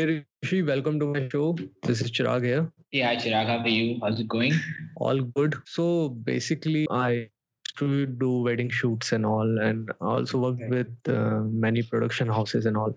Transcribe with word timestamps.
Hey 0.00 0.24
Rishi, 0.42 0.62
welcome 0.62 0.98
to 0.98 1.06
my 1.12 1.28
show. 1.28 1.54
This 1.82 2.00
is 2.00 2.10
Chirag 2.10 2.42
here. 2.42 2.72
Yeah, 2.90 3.16
Chirag, 3.16 3.48
how 3.48 3.58
are 3.58 3.68
you? 3.68 3.98
How's 4.02 4.18
it 4.18 4.28
going? 4.28 4.54
All 4.96 5.20
good. 5.20 5.56
So 5.66 6.08
basically, 6.08 6.86
I 6.90 7.10
used 7.10 7.76
to 7.80 8.06
do 8.06 8.40
wedding 8.40 8.70
shoots 8.70 9.12
and 9.12 9.26
all, 9.26 9.58
and 9.60 9.92
also 10.00 10.38
worked 10.38 10.62
Okay. 10.62 10.70
with 10.70 11.14
uh, 11.14 11.40
many 11.64 11.82
production 11.82 12.28
houses 12.28 12.64
and 12.64 12.78
all. 12.78 12.96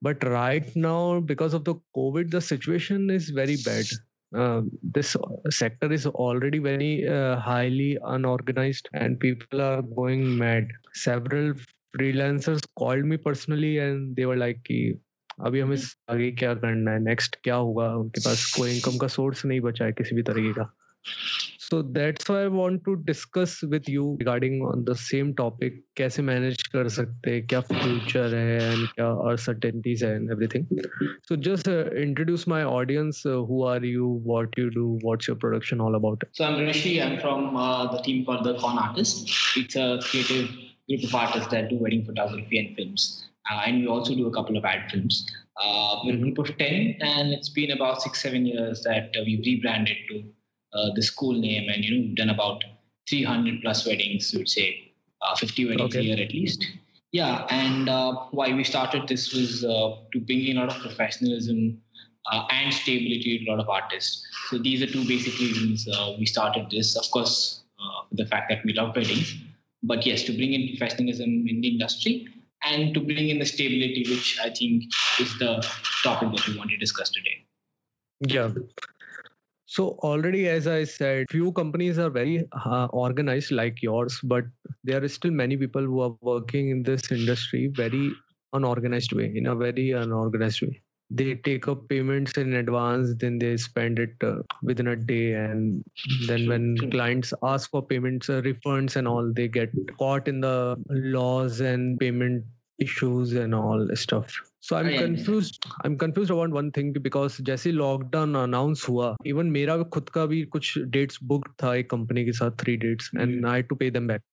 But 0.00 0.22
right 0.22 0.70
now, 0.76 1.18
because 1.18 1.54
of 1.54 1.64
the 1.64 1.74
COVID, 1.96 2.30
the 2.30 2.40
situation 2.40 3.10
is 3.10 3.30
very 3.30 3.56
bad. 3.64 3.86
Uh, 4.32 4.62
this 4.80 5.16
sector 5.50 5.92
is 5.92 6.06
already 6.06 6.60
very 6.60 7.08
uh, 7.08 7.34
highly 7.40 7.98
unorganized, 8.04 8.88
and 8.92 9.18
people 9.18 9.60
are 9.60 9.82
going 9.82 10.38
mad. 10.38 10.68
Several 10.92 11.54
freelancers 11.98 12.64
called 12.78 13.04
me 13.04 13.16
personally, 13.16 13.78
and 13.78 14.14
they 14.14 14.24
were 14.24 14.36
like, 14.36 14.60
अभी 15.40 15.60
हमें 15.60 15.76
आगे 16.10 16.30
क्या 16.30 16.54
करना 16.54 16.90
है? 16.90 17.02
Next 17.04 17.36
क्या 17.44 17.54
होगा? 17.54 17.94
उनके 17.94 18.20
पास 18.20 18.52
कोई 18.56 18.74
इनकम 18.74 18.98
का 18.98 19.06
सोर्स 19.06 19.44
नहीं 19.46 19.60
बचा 19.60 19.84
है 19.84 19.92
किसी 19.92 20.16
भी 20.16 20.22
तरीके 20.22 20.52
का। 20.52 20.74
So 21.60 21.82
that's 21.82 22.30
I 22.30 22.46
want 22.46 22.84
to 22.84 22.94
discuss 22.94 23.60
with 23.64 23.82
you 23.88 24.16
regarding 24.20 24.62
on 24.66 24.84
the 24.84 24.94
same 24.96 25.32
topic 25.32 25.82
कैसे 25.96 26.22
मैनेज 26.22 26.62
कर 26.62 26.88
सकते 26.88 27.30
हैं? 27.30 27.46
क्या 27.46 27.60
फ्यूचर 27.60 28.34
है 28.34 28.72
एंड 28.72 28.86
क्या 28.88 29.08
अनसर्टेनिटीज 29.30 30.04
है 30.04 30.14
and 30.16 30.30
everything 30.30 30.66
so 31.28 31.36
just 31.48 31.68
introduce 31.68 32.48
my 32.48 32.64
audience 32.64 33.22
who 33.26 33.64
are 33.64 33.84
you 33.84 34.10
what 34.26 34.58
you 34.58 34.68
do 34.68 34.98
what's 35.04 35.28
your 35.28 35.38
production 35.38 35.80
all 35.80 35.94
about 35.94 36.24
So 36.36 36.44
I'm 36.44 36.60
Rishi. 36.66 37.00
I'm 37.02 37.18
from 37.18 37.56
uh, 37.56 37.86
the 37.92 38.02
team 38.02 38.24
called 38.24 38.44
the 38.44 38.54
Con 38.60 38.78
Artist. 38.78 39.28
It's 39.56 39.76
a 39.76 39.98
creative 40.06 40.48
group 40.88 41.04
of 41.04 41.14
artists 41.14 41.48
that 41.50 41.68
do 41.68 41.76
wedding 41.76 42.04
photography 42.04 42.58
and 42.58 42.76
films. 42.76 43.26
Uh, 43.50 43.62
and 43.66 43.80
we 43.80 43.86
also 43.86 44.14
do 44.14 44.26
a 44.26 44.32
couple 44.32 44.56
of 44.56 44.64
ad 44.64 44.90
films. 44.90 45.26
Uh, 45.62 46.00
we're 46.04 46.14
a 46.14 46.18
group 46.18 46.38
of 46.38 46.56
10, 46.58 46.96
and 47.00 47.32
it's 47.32 47.48
been 47.48 47.70
about 47.70 48.02
six, 48.02 48.22
seven 48.22 48.46
years 48.46 48.82
that 48.82 49.10
uh, 49.18 49.22
we've 49.24 49.44
rebranded 49.44 49.96
to 50.10 50.24
uh, 50.72 50.88
this 50.96 51.10
cool 51.10 51.38
name. 51.38 51.68
And, 51.68 51.84
you 51.84 51.94
know, 51.94 52.06
we've 52.06 52.16
done 52.16 52.30
about 52.30 52.64
300 53.08 53.60
plus 53.62 53.86
weddings, 53.86 54.34
we'd 54.34 54.48
say 54.48 54.92
uh, 55.22 55.36
50 55.36 55.68
weddings 55.68 55.94
Okay. 55.94 56.00
a 56.00 56.02
year 56.02 56.24
at 56.24 56.32
least. 56.32 56.66
Yeah, 57.12 57.46
and 57.48 57.88
uh, 57.88 58.14
why 58.32 58.52
we 58.52 58.64
started 58.64 59.06
this 59.06 59.32
was 59.32 59.64
uh, 59.64 59.96
to 60.12 60.20
bring 60.20 60.46
in 60.46 60.56
a 60.56 60.60
lot 60.62 60.74
of 60.74 60.82
professionalism 60.82 61.80
uh, 62.32 62.44
and 62.50 62.74
stability 62.74 63.44
to 63.44 63.50
a 63.50 63.54
lot 63.54 63.60
of 63.60 63.68
artists. 63.68 64.26
So 64.50 64.58
these 64.58 64.82
are 64.82 64.86
two 64.86 65.06
basic 65.06 65.38
reasons 65.38 65.86
uh, 65.88 66.14
we 66.18 66.26
started 66.26 66.70
this. 66.70 66.96
Of 66.96 67.08
course, 67.12 67.62
uh, 67.78 68.02
the 68.10 68.26
fact 68.26 68.50
that 68.50 68.64
we 68.64 68.72
love 68.72 68.96
weddings, 68.96 69.32
but 69.86 70.06
yes, 70.06 70.22
to 70.24 70.32
bring 70.32 70.52
in 70.52 70.76
professionalism 70.76 71.46
in 71.48 71.60
the 71.60 71.68
industry 71.68 72.26
and 72.62 72.94
to 72.94 73.00
bring 73.00 73.28
in 73.28 73.38
the 73.38 73.46
stability, 73.46 74.04
which 74.08 74.38
I 74.42 74.50
think 74.50 74.84
is 75.20 75.38
the 75.38 75.64
topic 76.02 76.30
that 76.34 76.48
we 76.48 76.56
want 76.56 76.70
to 76.70 76.76
discuss 76.76 77.10
today. 77.10 77.44
Yeah. 78.20 78.50
So 79.66 79.98
already, 80.02 80.48
as 80.48 80.66
I 80.66 80.84
said, 80.84 81.26
few 81.30 81.52
companies 81.52 81.98
are 81.98 82.10
very 82.10 82.46
uh, 82.64 82.86
organized 82.86 83.50
like 83.50 83.82
yours, 83.82 84.20
but 84.22 84.44
there 84.84 85.02
are 85.02 85.08
still 85.08 85.32
many 85.32 85.56
people 85.56 85.82
who 85.82 86.00
are 86.00 86.14
working 86.20 86.70
in 86.70 86.82
this 86.82 87.10
industry 87.10 87.72
very 87.74 88.12
unorganized 88.52 89.12
way, 89.12 89.32
in 89.34 89.46
a 89.46 89.54
very 89.54 89.90
unorganized 89.90 90.62
way 90.62 90.80
They 91.11 91.35
take 91.35 91.67
up 91.67 91.89
payments 91.89 92.33
in 92.37 92.53
advance, 92.53 93.15
then 93.15 93.39
they 93.39 93.57
spend 93.57 93.97
it 93.97 94.11
uh, 94.23 94.43
within 94.61 94.87
a 94.87 94.95
day, 94.95 95.33
and 95.33 95.83
then 96.27 96.47
when 96.47 96.75
True. 96.77 96.89
clients 96.91 97.33
ask 97.41 97.71
for 97.71 97.81
payments, 97.81 98.29
uh, 98.29 98.41
refunds, 98.41 98.95
and 98.95 99.07
all, 99.07 99.31
they 99.33 99.47
get 99.47 99.71
caught 99.97 100.27
in 100.27 100.41
the 100.41 100.75
laws 100.89 101.61
and 101.61 101.99
payment 101.99 102.45
issues 102.79 103.33
and 103.33 103.55
all 103.55 103.87
stuff. 103.95 104.31
So 104.61 104.77
I'm 104.77 104.85
I 104.85 104.89
understand. 104.89 105.17
confused. 105.17 105.65
I'm 105.83 105.97
confused 105.97 106.29
about 106.31 106.51
one 106.51 106.71
thing 106.71 106.93
because 106.93 107.41
जैसे 107.41 107.71
lockdown 107.71 108.35
announce 108.35 108.85
हुआ 108.89 109.15
even 109.25 109.45
मेरा 109.57 109.81
खुद 109.83 110.09
का 110.09 110.25
भी 110.25 110.43
कुछ 110.55 110.77
dates 110.97 111.19
book 111.23 111.47
था 111.63 111.75
एक 111.75 111.89
company 111.89 112.25
के 112.25 112.31
साथ 112.31 112.51
three 112.63 112.77
dates 112.77 113.11
and 113.19 113.45
I 113.45 113.61
to 113.71 113.75
pay 113.75 113.91
them 113.91 114.07
back 114.07 114.21
Okay. 114.21 114.32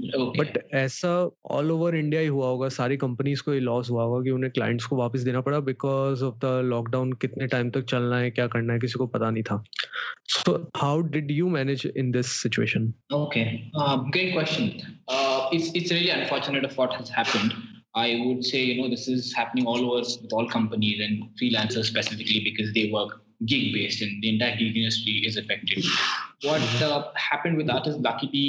but 0.00 0.58
ऐसा 0.74 1.08
ऑल 1.50 1.70
ओवर 1.70 1.94
इंडिया 1.96 2.20
ही 2.20 2.26
हुआ 2.26 2.46
होगा 2.46 2.68
सारी 2.68 2.96
कंपनीज 2.96 3.40
को 3.40 3.54
ये 3.54 3.60
लॉस 3.60 3.90
हुआ 3.90 4.04
होगा 4.04 4.22
कि 4.24 4.30
उन्हें 4.30 4.50
क्लाइंट्स 4.52 4.84
को 4.84 4.96
वापस 4.96 5.20
देना 5.20 5.40
पड़ा 5.40 5.60
बिकॉज 5.60 6.22
ऑफ 6.22 6.38
द 6.44 6.60
लॉकडाउन 6.64 7.12
कितने 7.24 7.46
टाइम 7.46 7.70
तक 7.70 7.84
चलना 7.90 8.18
है 8.18 8.30
क्या 8.30 8.46
करना 8.54 8.72
है 8.72 8.78
किसी 8.78 8.98
को 8.98 9.06
पता 9.06 9.30
नहीं 9.30 9.42
था 9.50 9.62
so 10.28 10.54
how 10.76 11.00
did 11.16 11.30
you 11.30 11.48
manage 11.48 11.86
in 11.96 12.10
this 12.12 12.32
situation 12.42 12.92
Okay, 13.12 13.44
uh, 13.82 13.96
great 14.16 14.32
question. 14.34 14.72
Uh, 15.08 15.48
it's 15.56 15.70
it's 15.80 15.94
really 15.96 16.12
unfortunate 16.16 16.68
of 16.70 16.76
what 16.80 16.98
has 17.00 17.14
happened. 17.18 17.54
I 17.94 18.08
would 18.24 18.44
say 18.50 18.60
you 18.66 18.76
know 18.76 18.90
this 18.90 19.08
is 19.14 19.32
happening 19.38 19.66
all 19.72 19.82
over 19.88 19.98
with 20.22 20.36
all 20.38 20.46
companies 20.52 21.02
and 21.06 21.26
freelancers 21.40 21.90
specifically 21.92 22.38
because 22.44 22.72
they 22.78 22.84
work 22.94 23.18
gig 23.50 23.72
based 23.74 24.04
and 24.06 24.22
the 24.22 24.30
entire 24.30 24.56
gig 24.56 24.78
industry 24.82 25.16
is 25.30 25.36
affected. 25.36 25.90
What 26.46 26.86
uh, 26.86 27.02
happened 27.24 27.62
with 27.62 27.74
us 27.74 27.90
is 27.92 27.98
luckily 28.08 28.46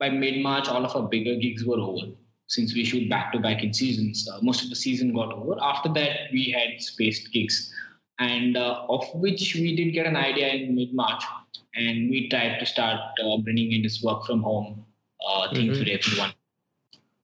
by 0.00 0.08
mid 0.10 0.42
March 0.42 0.68
all 0.68 0.84
of 0.84 0.96
our 0.96 1.08
bigger 1.08 1.36
gigs 1.36 1.64
were 1.64 1.78
over. 1.78 2.06
Since 2.48 2.74
we 2.74 2.84
shoot 2.84 3.08
back 3.08 3.32
to 3.32 3.38
back 3.38 3.62
in 3.62 3.72
seasons, 3.72 4.28
uh, 4.28 4.38
most 4.42 4.64
of 4.64 4.70
the 4.70 4.74
season 4.76 5.14
got 5.14 5.32
over. 5.32 5.56
After 5.62 5.88
that, 5.90 6.32
we 6.32 6.50
had 6.50 6.82
spaced 6.82 7.32
gigs, 7.32 7.72
and 8.18 8.56
uh, 8.56 8.84
of 8.88 9.04
which 9.14 9.54
we 9.54 9.76
did 9.76 9.92
get 9.92 10.06
an 10.06 10.16
idea 10.16 10.48
in 10.48 10.74
mid 10.74 10.92
March, 10.92 11.22
and 11.76 12.10
we 12.10 12.28
tried 12.28 12.58
to 12.58 12.66
start 12.66 12.98
uh, 13.24 13.36
bringing 13.38 13.70
in 13.72 13.82
this 13.82 14.02
work 14.02 14.24
from 14.26 14.42
home 14.42 14.84
uh, 15.28 15.54
thing 15.54 15.68
Mhm. 15.70 15.76
for 15.78 15.88
everyone. 15.98 16.32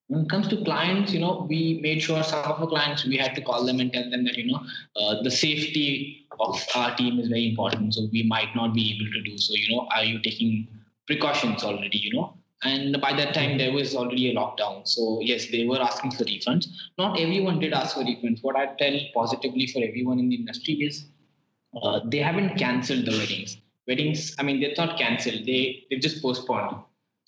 When 0.08 0.20
it 0.24 0.28
comes 0.30 0.46
to 0.48 0.62
clients, 0.62 1.12
you 1.12 1.18
know, 1.18 1.46
we 1.48 1.80
made 1.82 2.00
sure 2.00 2.22
some 2.22 2.44
of 2.52 2.60
our 2.60 2.68
clients 2.68 3.04
we 3.04 3.16
had 3.16 3.34
to 3.34 3.40
call 3.40 3.64
them 3.66 3.80
and 3.80 3.92
tell 3.92 4.08
them 4.08 4.22
that 4.26 4.36
you 4.38 4.46
know 4.52 4.60
uh, 5.00 5.22
the 5.22 5.30
safety 5.32 6.26
of 6.38 6.64
our 6.76 6.94
team 6.94 7.18
is 7.18 7.28
very 7.28 7.48
important. 7.48 7.94
So 7.94 8.06
we 8.12 8.22
might 8.22 8.54
not 8.54 8.72
be 8.74 8.84
able 8.94 9.10
to 9.16 9.22
do 9.28 9.36
so. 9.36 9.54
You 9.54 9.68
know, 9.74 9.88
are 9.96 10.04
you 10.04 10.20
taking 10.22 10.68
precautions 11.08 11.64
already? 11.64 11.98
You 11.98 12.12
know, 12.14 12.26
and 12.64 13.00
by 13.00 13.12
that 13.12 13.34
time 13.34 13.58
there 13.58 13.72
was 13.72 13.94
already 13.94 14.30
a 14.30 14.34
lockdown. 14.34 14.86
So 14.86 15.20
yes, 15.20 15.50
they 15.50 15.66
were 15.66 15.80
asking 15.80 16.12
for 16.12 16.24
refunds. 16.24 16.66
Not 16.98 17.20
everyone 17.20 17.58
did 17.58 17.72
ask 17.72 17.94
for 17.94 18.02
refunds. 18.02 18.38
What 18.42 18.56
I 18.56 18.66
tell 18.78 18.98
positively 19.14 19.66
for 19.66 19.82
everyone 19.84 20.18
in 20.18 20.28
the 20.28 20.36
industry 20.36 20.74
is 20.74 21.06
uh, 21.82 22.00
they 22.04 22.18
haven't 22.18 22.56
cancelled 22.56 23.04
the 23.04 23.16
weddings. 23.16 23.58
Weddings, 23.86 24.34
I 24.38 24.42
mean, 24.42 24.60
they're 24.60 24.74
not 24.76 24.98
cancelled. 24.98 25.44
They 25.46 25.84
they've 25.90 26.00
just 26.00 26.22
postponed. 26.22 26.76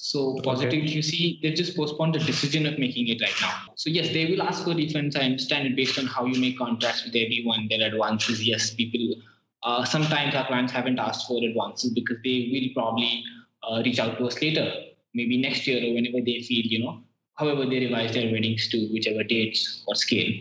So 0.01 0.39
positively, 0.45 0.91
you 0.91 1.03
see, 1.03 1.41
they've 1.43 1.57
just 1.57 1.77
postponed 1.77 2.15
the 2.15 2.21
decision 2.21 2.67
of 2.67 2.79
making 2.79 3.09
it 3.09 3.21
right 3.21 3.35
now. 3.41 3.73
So 3.75 3.91
yes, 3.91 4.09
they 4.11 4.27
will 4.27 4.43
ask 4.43 4.63
for 4.63 4.71
refunds. 4.71 5.17
I 5.17 5.23
understand 5.23 5.67
it 5.67 5.77
based 5.77 5.99
on 5.99 6.07
how 6.07 6.25
you 6.25 6.41
make 6.41 6.57
contracts 6.57 7.05
with 7.05 7.17
everyone. 7.17 7.67
Their 7.69 7.89
advances, 7.89 8.47
yes, 8.47 8.73
people. 8.73 9.17
Uh, 9.65 9.85
sometimes 9.85 10.37
our 10.37 10.47
clients 10.47 10.73
haven't 10.73 11.01
asked 11.01 11.27
for 11.27 11.45
advances 11.45 11.91
because 11.91 12.17
they 12.23 12.49
will 12.53 12.81
probably 12.81 13.25
uh, 13.69 13.83
reach 13.85 13.99
out 13.99 14.19
to 14.19 14.27
us 14.27 14.41
later, 14.41 14.73
maybe 15.15 15.37
next 15.41 15.67
year 15.67 15.83
or 15.91 15.95
whenever 15.95 16.21
they 16.25 16.41
feel, 16.43 16.65
you 16.67 16.85
know, 16.85 17.01
however 17.35 17.65
they 17.67 17.81
revise 17.81 18.13
their 18.15 18.31
weddings 18.33 18.69
to 18.69 18.89
whichever 18.93 19.23
dates 19.23 19.83
or 19.87 19.95
scale. 19.95 20.33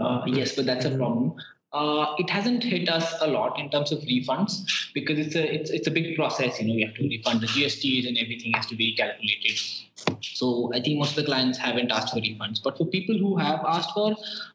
Uh, 0.00 0.22
yes, 0.26 0.54
but 0.56 0.66
that's 0.66 0.84
a 0.84 0.96
problem. 0.96 1.34
Uh, 1.72 2.14
it 2.18 2.28
hasn't 2.28 2.64
hit 2.64 2.88
us 2.88 3.14
a 3.20 3.26
lot 3.28 3.58
in 3.58 3.70
terms 3.70 3.92
of 3.92 4.00
refunds 4.00 4.62
because 4.92 5.18
it's 5.18 5.36
a 5.36 5.54
it's, 5.54 5.70
it's 5.70 5.86
a 5.86 5.90
big 5.90 6.16
process. 6.16 6.60
You 6.60 6.66
know, 6.68 6.74
you 6.74 6.86
have 6.86 6.96
to 6.96 7.08
refund 7.08 7.40
the 7.40 7.46
GSTs 7.46 8.08
and 8.08 8.18
everything 8.18 8.52
has 8.54 8.66
to 8.66 8.76
be 8.76 8.94
calculated. 8.96 9.56
So 10.22 10.70
I 10.74 10.80
think 10.80 10.98
most 10.98 11.10
of 11.10 11.16
the 11.16 11.24
clients 11.24 11.58
haven't 11.58 11.92
asked 11.92 12.12
for 12.12 12.20
refunds. 12.20 12.60
But 12.62 12.76
for 12.76 12.86
people 12.86 13.16
who 13.16 13.36
have 13.36 13.60
asked 13.66 13.90
for, 13.94 14.12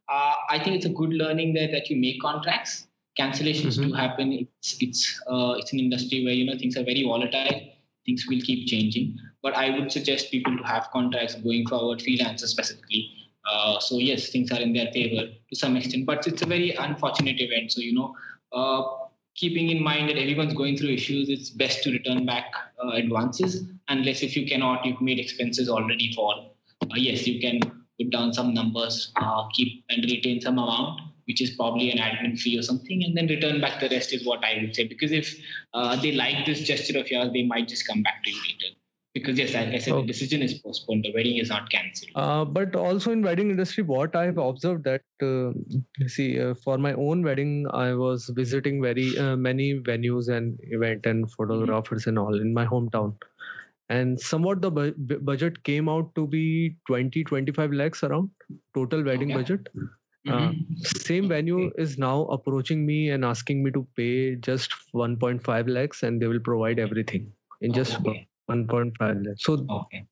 uh, 0.09 0.33
I 0.50 0.59
think 0.62 0.75
it's 0.75 0.85
a 0.85 0.89
good 0.89 1.12
learning 1.13 1.53
there 1.53 1.69
that 1.72 1.89
you 1.89 1.95
make 1.97 2.22
contracts. 2.22 2.88
Cancellations 3.17 3.75
do 3.77 3.89
Mhm. 3.91 3.97
happen. 3.97 4.33
It's 4.33 4.75
it's 4.81 5.22
uh, 5.27 5.53
it's 5.57 5.72
an 5.72 5.79
industry 5.79 6.25
where 6.25 6.33
you 6.33 6.45
know 6.45 6.57
things 6.57 6.75
are 6.75 6.83
very 6.83 7.03
volatile. 7.03 7.62
Things 8.06 8.25
will 8.27 8.41
keep 8.41 8.67
changing. 8.67 9.17
But 9.45 9.56
I 9.56 9.69
would 9.69 9.91
suggest 9.91 10.31
people 10.31 10.57
to 10.57 10.63
have 10.63 10.89
contracts 10.91 11.35
going 11.35 11.67
forward, 11.67 12.00
freelancers 12.00 12.47
specifically. 12.47 13.11
Uh, 13.50 13.79
so 13.79 14.00
yes, 14.00 14.29
things 14.29 14.51
are 14.51 14.59
in 14.59 14.73
their 14.73 14.91
favor 14.91 15.28
to 15.50 15.56
some 15.56 15.78
extent, 15.78 16.07
but 16.07 16.25
it's 16.25 16.41
a 16.41 16.47
very 16.47 16.72
unfortunate 16.72 17.39
event. 17.39 17.72
So 17.72 17.81
you 17.81 17.94
know, 17.94 18.15
uh, 18.51 18.81
keeping 19.36 19.69
in 19.69 19.83
mind 19.83 20.09
that 20.09 20.18
everyone's 20.18 20.56
going 20.56 20.77
through 20.77 20.89
issues, 20.89 21.30
it's 21.30 21.51
best 21.51 21.83
to 21.83 21.92
return 21.92 22.25
back 22.25 22.45
uh, 22.83 22.94
advances. 22.94 23.63
Unless 23.88 24.24
if 24.24 24.36
you 24.36 24.47
cannot, 24.47 24.83
you've 24.83 25.01
made 25.01 25.19
expenses 25.19 25.69
already 25.69 26.12
for. 26.13 26.33
Uh, 26.81 26.95
yes, 26.95 27.27
you 27.27 27.39
can 27.39 27.59
put 28.00 28.09
down 28.09 28.33
some 28.33 28.51
numbers, 28.51 29.12
uh, 29.18 29.47
keep 29.53 29.83
and 29.89 30.03
retain 30.06 30.42
some 30.42 30.57
amount, 30.57 31.01
which 31.27 31.39
is 31.39 31.51
probably 31.51 31.92
an 31.92 32.00
admin 32.00 32.39
fee 32.39 32.57
or 32.57 32.63
something, 32.63 33.03
and 33.03 33.15
then 33.15 33.27
return 33.27 33.62
back 33.62 33.80
the 33.80 33.89
rest 33.89 34.12
is 34.12 34.25
what 34.25 34.44
I 34.44 34.57
would 34.62 34.75
say. 34.75 34.88
Because 34.88 35.12
if 35.12 35.38
uh, 35.75 35.95
they 36.01 36.13
like 36.13 36.47
this 36.47 36.62
gesture 36.62 36.97
of 36.97 37.12
yours, 37.12 37.31
they 37.31 37.44
might 37.44 37.68
just 37.68 37.86
come 37.86 38.01
back 38.01 38.24
to 38.24 38.31
you 38.31 38.42
later. 38.42 38.75
Because 39.15 39.38
yes, 39.39 39.53
like 39.53 39.69
I 39.69 39.77
said, 39.77 39.94
Okay. 39.94 40.01
the 40.01 40.07
decision 40.07 40.41
is 40.41 40.53
postponed. 40.56 41.06
The 41.06 41.13
wedding 41.13 41.38
is 41.38 41.50
not 41.50 41.69
cancelled. 41.69 42.12
Uh, 42.15 42.44
but 42.44 42.75
also 42.75 43.12
in 43.12 43.21
wedding 43.21 43.50
industry, 43.50 43.83
what 43.91 44.15
I've 44.21 44.38
observed 44.38 44.83
that 44.83 45.03
uh, 45.23 45.53
see 46.15 46.39
uh, 46.39 46.53
for 46.63 46.77
my 46.77 46.91
own 46.94 47.23
wedding, 47.23 47.65
I 47.73 47.94
was 47.94 48.29
visiting 48.35 48.81
very 48.81 49.17
uh, 49.17 49.38
many 49.38 49.79
venues 49.79 50.27
and 50.27 50.59
event 50.63 51.06
and 51.06 51.31
photographers 51.31 52.07
and 52.07 52.19
all 52.19 52.41
in 52.41 52.53
my 52.53 52.65
hometown, 52.65 53.15
and 53.89 54.19
somewhat 54.19 54.62
the 54.62 54.71
bu- 54.71 54.94
bu- 54.97 55.19
budget 55.19 55.63
came 55.63 55.88
out 55.88 56.13
to 56.15 56.27
be 56.27 56.75
20 56.88 57.23
25 57.23 57.71
lakhs 57.71 58.03
around 58.03 58.29
total 58.73 59.03
wedding 59.03 59.29
Okay. 59.31 59.41
budget 59.41 59.68
uh, 60.29 60.51
same 60.83 61.27
venue 61.29 61.71
is 61.77 61.97
now 61.97 62.23
approaching 62.38 62.85
me 62.85 63.09
and 63.11 63.23
asking 63.23 63.63
me 63.63 63.71
to 63.71 63.88
pay 63.95 64.35
just 64.35 64.71
1.5 64.94 65.68
lakhs 65.68 66.03
and 66.03 66.21
they 66.21 66.27
will 66.27 66.39
provide 66.51 66.79
everything 66.79 67.31
in 67.61 67.73
just 67.73 68.00
Okay. 68.01 68.27
1.5 68.50 69.25
lakhs 69.25 69.44
so 69.44 69.65
Okay. 69.80 70.06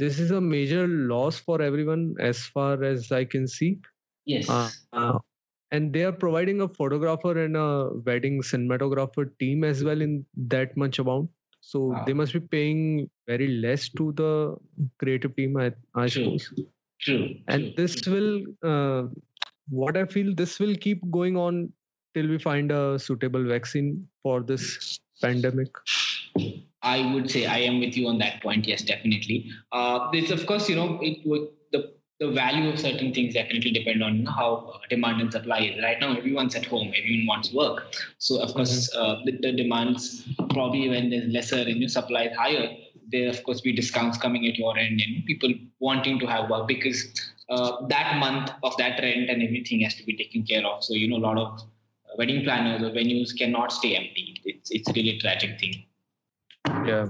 This 0.00 0.18
is 0.20 0.30
a 0.30 0.40
major 0.40 0.86
loss 0.88 1.38
for 1.38 1.60
everyone 1.60 2.02
as 2.26 2.42
far 2.56 2.82
as 2.84 3.10
i 3.12 3.24
can 3.24 3.46
see 3.54 3.70
Yes. 4.32 4.48
uh, 4.48 4.70
uh, 4.92 5.18
and 5.70 5.92
they 5.92 6.04
are 6.04 6.12
providing 6.12 6.60
a 6.60 6.68
photographer 6.68 7.32
and 7.44 7.56
a 7.56 7.90
wedding 8.06 8.40
cinematographer 8.42 9.24
team 9.40 9.64
as 9.64 9.82
well 9.84 10.00
in 10.00 10.24
that 10.54 10.76
much 10.76 10.98
amount 11.04 11.30
so 11.60 11.80
Wow. 11.88 12.04
they 12.06 12.14
must 12.20 12.32
be 12.38 12.40
paying 12.40 13.10
very 13.26 13.48
less 13.66 13.88
to 14.00 14.12
the 14.22 14.30
creative 14.98 15.34
team 15.36 15.56
i, 15.56 15.66
I 15.94 16.06
True. 16.08 16.38
suppose 16.38 16.52
True. 17.00 17.24
and 17.48 17.64
true, 17.64 17.74
this 17.76 18.06
will 18.06 18.30
uh, 18.72 19.02
what 19.68 19.96
i 19.96 20.04
feel 20.04 20.34
this 20.34 20.58
will 20.60 20.74
keep 20.86 21.02
going 21.10 21.36
on 21.36 21.72
till 22.14 22.28
we 22.28 22.38
find 22.38 22.72
a 22.72 22.98
suitable 22.98 23.44
vaccine 23.54 23.90
for 24.22 24.42
this 24.42 25.00
pandemic 25.22 25.68
I 26.82 27.12
would 27.12 27.30
say 27.30 27.46
I 27.46 27.58
am 27.58 27.80
with 27.80 27.96
you 27.96 28.08
on 28.08 28.18
that 28.18 28.42
point. 28.42 28.66
Yes, 28.66 28.82
definitely. 28.82 29.50
Uh, 29.72 30.10
this, 30.12 30.30
of 30.30 30.46
course, 30.46 30.68
you 30.68 30.76
know, 30.76 30.98
it 31.02 31.26
would 31.26 31.48
the 31.72 31.92
the 32.20 32.30
value 32.30 32.68
of 32.68 32.78
certain 32.80 33.12
things 33.14 33.34
definitely 33.34 33.70
depend 33.70 34.02
on 34.02 34.26
how 34.26 34.72
uh, 34.74 34.78
demand 34.90 35.20
and 35.20 35.32
supply 35.32 35.58
is. 35.60 35.82
Right 35.82 36.00
now, 36.00 36.16
everyone's 36.16 36.54
at 36.54 36.66
home, 36.66 36.92
everyone 36.96 37.26
wants 37.26 37.52
work. 37.52 37.94
So, 38.18 38.40
of 38.40 38.54
course, 38.54 38.92
uh, 38.94 39.16
the, 39.24 39.32
the 39.40 39.52
demands 39.52 40.28
probably 40.50 40.88
when 40.88 41.10
there's 41.10 41.32
lesser 41.32 41.60
and 41.60 41.78
your 41.78 41.88
supply 41.88 42.24
is 42.24 42.36
higher, 42.36 42.70
there 43.10 43.28
of 43.28 43.42
course 43.44 43.60
be 43.60 43.72
discounts 43.72 44.18
coming 44.18 44.46
at 44.46 44.56
your 44.56 44.76
end 44.76 45.00
and 45.00 45.24
people 45.26 45.52
wanting 45.78 46.18
to 46.18 46.26
have 46.26 46.50
work 46.50 46.68
because 46.68 47.06
uh, 47.48 47.86
that 47.86 48.18
month 48.18 48.50
of 48.62 48.76
that 48.76 49.00
rent 49.00 49.30
and 49.30 49.42
everything 49.42 49.80
has 49.80 49.94
to 49.94 50.04
be 50.04 50.16
taken 50.16 50.44
care 50.44 50.64
of. 50.66 50.84
So, 50.84 50.94
you 50.94 51.08
know, 51.08 51.16
a 51.16 51.24
lot 51.28 51.38
of 51.38 51.62
wedding 52.18 52.44
planners 52.44 52.82
or 52.82 52.90
venues 52.90 53.36
cannot 53.36 53.72
stay 53.72 53.94
empty. 53.96 54.40
It's 54.44 54.70
it's 54.70 54.88
really 54.88 55.16
a 55.16 55.18
tragic 55.20 55.58
thing. 55.58 55.84
Yeah 56.66 57.06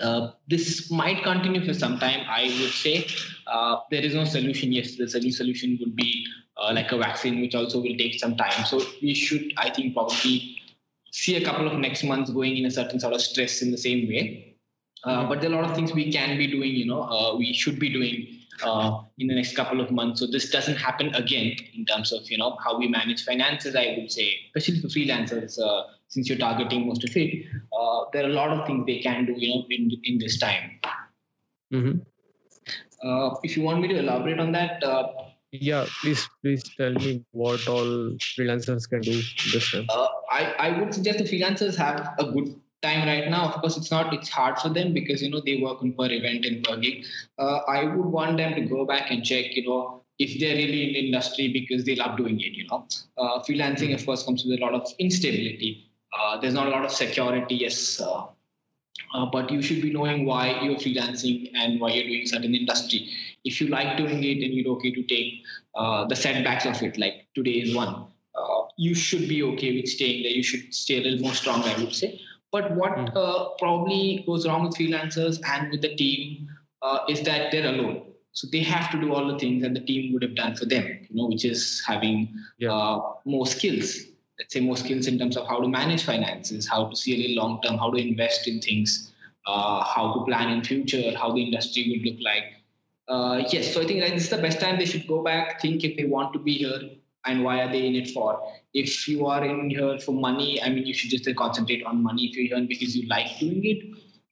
Uh, 0.00 0.32
this 0.48 0.90
might 0.90 1.22
continue 1.22 1.62
for 1.64 1.74
some 1.74 1.98
time. 1.98 2.20
I 2.26 2.44
would 2.58 2.72
say 2.72 3.06
uh, 3.46 3.76
there 3.90 4.00
is 4.00 4.14
no 4.14 4.24
solution. 4.24 4.72
Yes, 4.72 4.96
the 4.96 5.04
only 5.14 5.30
solution 5.30 5.76
would 5.80 5.94
be 5.94 6.26
uh, 6.56 6.72
like 6.72 6.90
a 6.92 6.96
vaccine, 6.96 7.42
which 7.42 7.54
also 7.54 7.82
will 7.82 7.96
take 7.98 8.18
some 8.18 8.34
time. 8.34 8.64
So 8.64 8.80
we 9.02 9.12
should, 9.12 9.52
I 9.58 9.68
think, 9.68 9.92
probably 9.92 10.56
see 11.12 11.36
a 11.36 11.44
couple 11.44 11.68
of 11.68 11.74
next 11.78 12.02
months 12.04 12.30
going 12.30 12.56
in 12.56 12.64
a 12.64 12.70
certain 12.70 12.98
sort 12.98 13.12
of 13.12 13.20
stress 13.20 13.60
in 13.60 13.70
the 13.70 13.76
same 13.76 14.08
way. 14.08 14.56
Uh, 15.04 15.28
but 15.28 15.42
there 15.42 15.50
are 15.50 15.52
a 15.52 15.60
lot 15.60 15.68
of 15.70 15.76
things 15.76 15.92
we 15.92 16.10
can 16.10 16.38
be 16.38 16.46
doing. 16.46 16.72
You 16.72 16.86
know, 16.86 17.02
uh, 17.02 17.36
we 17.36 17.52
should 17.52 17.78
be 17.78 17.90
doing 17.92 18.40
uh, 18.64 19.02
in 19.18 19.26
the 19.28 19.34
next 19.34 19.54
couple 19.54 19.80
of 19.84 19.90
months. 19.90 20.20
So 20.20 20.26
this 20.26 20.50
doesn't 20.50 20.76
happen 20.76 21.14
again 21.14 21.56
in 21.74 21.84
terms 21.84 22.12
of 22.12 22.30
you 22.30 22.38
know 22.38 22.56
how 22.64 22.78
we 22.78 22.88
manage 22.88 23.24
finances. 23.24 23.76
I 23.76 23.96
would 23.98 24.10
say, 24.10 24.28
especially 24.56 24.80
for 24.80 24.88
freelancers, 24.88 25.60
uh, 25.60 25.82
since 26.10 26.28
you're 26.28 26.38
targeting 26.38 26.86
most 26.86 27.04
of 27.04 27.16
it, 27.16 27.46
uh, 27.72 28.04
there 28.12 28.24
are 28.24 28.30
a 28.30 28.38
lot 28.40 28.50
of 28.50 28.66
things 28.66 28.84
they 28.86 28.98
can 29.00 29.26
do. 29.26 29.34
You 29.36 29.48
know, 29.54 29.66
in 29.70 29.90
in 30.04 30.18
this 30.18 30.38
time. 30.38 30.70
hmm 31.72 31.98
Uh, 33.02 33.34
if 33.42 33.56
you 33.56 33.62
want 33.62 33.80
me 33.80 33.88
to 33.88 33.98
elaborate 33.98 34.38
on 34.38 34.52
that, 34.52 34.82
uh, 34.84 35.08
yeah 35.52 35.86
please 36.00 36.28
please 36.42 36.62
tell 36.76 36.92
me 36.92 37.24
what 37.32 37.66
all 37.66 37.88
freelancers 38.38 38.88
can 38.88 39.00
do 39.00 39.14
this 39.52 39.70
time 39.72 39.86
uh, 39.88 40.06
I, 40.30 40.42
I 40.66 40.78
would 40.78 40.94
suggest 40.94 41.18
the 41.18 41.24
freelancers 41.24 41.76
have 41.76 42.14
a 42.18 42.24
good 42.30 42.54
time 42.82 43.06
right 43.06 43.28
now. 43.28 43.48
Of 43.48 43.60
course, 43.60 43.76
it's 43.76 43.90
not 43.90 44.14
it's 44.14 44.28
hard 44.28 44.58
for 44.58 44.68
them 44.68 44.94
because 44.94 45.22
you 45.22 45.30
know 45.30 45.40
they 45.44 45.60
work 45.60 45.82
on 45.82 45.92
per 45.92 46.06
event 46.06 46.44
and 46.44 46.62
per 46.62 46.76
gig. 46.76 47.04
Uh, 47.38 47.58
I 47.68 47.84
would 47.84 48.06
want 48.06 48.36
them 48.36 48.54
to 48.54 48.60
go 48.62 48.86
back 48.86 49.10
and 49.10 49.24
check, 49.24 49.56
you 49.56 49.66
know, 49.66 50.02
if 50.18 50.38
they're 50.40 50.54
really 50.54 50.86
in 50.86 50.92
the 50.92 51.06
industry 51.06 51.48
because 51.52 51.84
they 51.84 51.96
love 51.96 52.16
doing 52.16 52.38
it. 52.40 52.52
You 52.52 52.68
know, 52.68 52.86
uh, 53.18 53.42
freelancing 53.42 53.92
of 53.94 54.06
course 54.06 54.22
comes 54.22 54.44
with 54.44 54.60
a 54.60 54.62
lot 54.64 54.74
of 54.74 54.86
instability. 54.98 55.89
Uh, 56.12 56.40
there's 56.40 56.54
not 56.54 56.66
a 56.66 56.70
lot 56.70 56.84
of 56.84 56.90
security. 56.90 57.56
Yes. 57.56 58.00
Uh, 58.00 58.26
uh, 59.14 59.26
but 59.26 59.50
you 59.50 59.62
should 59.62 59.82
be 59.82 59.92
knowing 59.92 60.24
why 60.24 60.60
you're 60.62 60.76
freelancing 60.76 61.50
and 61.54 61.80
why 61.80 61.90
you're 61.90 62.04
doing 62.06 62.26
certain 62.26 62.54
industry. 62.54 63.08
If 63.44 63.60
you 63.60 63.68
like 63.68 63.96
doing 63.96 64.22
it 64.22 64.44
and 64.44 64.54
you're 64.54 64.72
okay 64.76 64.92
to 64.92 65.02
take 65.02 65.42
uh, 65.74 66.04
the 66.06 66.16
setbacks 66.16 66.66
of 66.66 66.80
it, 66.82 66.98
like 66.98 67.26
today 67.34 67.52
is 67.62 67.74
one, 67.74 68.06
uh, 68.34 68.62
you 68.76 68.94
should 68.94 69.28
be 69.28 69.42
okay 69.42 69.74
with 69.76 69.88
staying 69.88 70.22
there. 70.22 70.32
You 70.32 70.42
should 70.42 70.72
stay 70.74 70.98
a 70.98 71.02
little 71.02 71.20
more 71.20 71.34
strong, 71.34 71.62
I 71.64 71.76
would 71.78 71.94
say. 71.94 72.20
But 72.52 72.74
what 72.76 72.92
Mm. 72.96 73.16
uh, 73.16 73.48
probably 73.58 74.24
goes 74.26 74.46
wrong 74.46 74.64
with 74.64 74.74
freelancers 74.76 75.40
and 75.46 75.70
with 75.70 75.82
the 75.82 75.94
team 75.94 76.48
uh, 76.82 77.00
is 77.08 77.22
that 77.22 77.50
they're 77.52 77.66
alone. 77.74 78.02
So 78.32 78.48
they 78.50 78.60
have 78.60 78.90
to 78.92 79.00
do 79.00 79.12
all 79.12 79.26
the 79.26 79.38
things 79.38 79.62
that 79.62 79.74
the 79.74 79.80
team 79.80 80.12
would 80.12 80.22
have 80.22 80.34
done 80.34 80.54
for 80.56 80.64
them, 80.64 80.84
you 81.08 81.16
know, 81.16 81.26
which 81.26 81.44
is 81.44 81.82
having 81.86 82.32
Yeah. 82.58 82.72
uh, 82.72 83.12
more 83.24 83.46
skills. 83.46 83.96
Let's 84.40 84.54
say 84.54 84.60
more 84.60 84.76
skills 84.78 85.06
in 85.06 85.18
terms 85.18 85.36
of 85.36 85.46
how 85.46 85.60
to 85.60 85.68
manage 85.68 86.04
finances, 86.04 86.66
how 86.66 86.88
to 86.88 86.96
see 86.96 87.14
a 87.14 87.18
little 87.28 87.44
long 87.44 87.60
term, 87.60 87.76
how 87.76 87.90
to 87.90 87.98
invest 87.98 88.48
in 88.48 88.58
things, 88.58 89.12
uh, 89.46 89.84
how 89.84 90.14
to 90.14 90.24
plan 90.24 90.48
in 90.50 90.64
future, 90.64 91.12
how 91.14 91.30
the 91.32 91.42
industry 91.42 91.82
would 91.90 92.10
look 92.10 92.22
like. 92.24 92.44
Uh, 93.06 93.44
yes, 93.52 93.74
so 93.74 93.82
I 93.82 93.86
think 93.86 94.00
this 94.00 94.24
is 94.24 94.30
the 94.30 94.38
best 94.38 94.58
time 94.58 94.78
they 94.78 94.86
should 94.86 95.06
go 95.06 95.22
back, 95.22 95.60
think 95.60 95.84
if 95.84 95.94
they 95.98 96.04
want 96.04 96.32
to 96.32 96.38
be 96.38 96.54
here 96.54 96.80
and 97.26 97.44
why 97.44 97.60
are 97.60 97.70
they 97.70 97.86
in 97.86 97.94
it 97.96 98.08
for. 98.12 98.40
If 98.72 99.06
you 99.06 99.26
are 99.26 99.44
in 99.44 99.68
here 99.68 99.98
for 99.98 100.12
money, 100.12 100.62
I 100.62 100.70
mean, 100.70 100.86
you 100.86 100.94
should 100.94 101.10
just 101.10 101.28
concentrate 101.36 101.84
on 101.84 102.02
money. 102.02 102.24
If 102.28 102.36
you're 102.36 102.56
here 102.56 102.66
because 102.66 102.96
you 102.96 103.06
like 103.08 103.38
doing 103.38 103.62
it, 103.66 103.82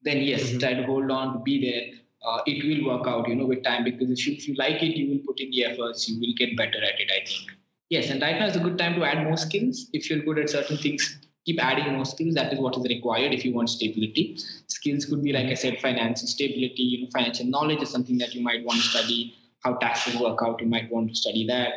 then 0.04 0.22
yes, 0.22 0.52
Mhm. 0.52 0.60
try 0.60 0.72
to 0.72 0.84
hold 0.84 1.10
on 1.10 1.34
to 1.34 1.40
be 1.40 1.60
there. 1.68 1.84
Uh, 2.26 2.40
it 2.46 2.64
will 2.64 2.82
work 2.90 3.06
out, 3.06 3.28
you 3.28 3.34
know, 3.34 3.44
with 3.44 3.62
time 3.62 3.84
because 3.84 4.10
if 4.10 4.26
you, 4.26 4.32
if 4.32 4.48
you 4.48 4.54
like 4.54 4.82
it, 4.82 4.96
you 4.96 5.10
will 5.10 5.24
put 5.26 5.38
in 5.38 5.50
the 5.50 5.64
efforts, 5.66 6.08
you 6.08 6.18
will 6.18 6.34
get 6.38 6.56
better 6.56 6.82
at 6.82 6.98
it, 6.98 7.10
I 7.20 7.24
think. 7.26 7.57
Yes, 7.90 8.10
and 8.10 8.20
right 8.20 8.38
now 8.38 8.46
is 8.46 8.56
a 8.56 8.60
good 8.60 8.76
time 8.76 8.94
to 8.96 9.04
add 9.04 9.24
more 9.24 9.36
skills. 9.38 9.88
If 9.92 10.10
you're 10.10 10.20
good 10.20 10.38
at 10.38 10.50
certain 10.50 10.76
things, 10.76 11.18
keep 11.46 11.62
adding 11.62 11.94
more 11.94 12.04
skills. 12.04 12.34
That 12.34 12.52
is 12.52 12.58
what 12.58 12.76
is 12.76 12.84
required 12.84 13.32
if 13.32 13.44
you 13.44 13.54
want 13.54 13.70
stability. 13.70 14.36
Skills 14.66 15.06
could 15.06 15.22
be, 15.22 15.32
like 15.32 15.46
I 15.46 15.54
said, 15.54 15.80
financial 15.80 16.26
stability, 16.26 16.82
you 16.82 17.04
know, 17.04 17.10
financial 17.10 17.46
knowledge 17.46 17.82
is 17.82 17.90
something 17.90 18.18
that 18.18 18.34
you 18.34 18.42
might 18.42 18.64
want 18.64 18.80
to 18.82 18.86
study. 18.88 19.34
How 19.64 19.74
taxes 19.76 20.20
work 20.20 20.40
out, 20.42 20.60
you 20.60 20.66
might 20.68 20.90
want 20.92 21.08
to 21.08 21.14
study 21.14 21.46
that. 21.46 21.72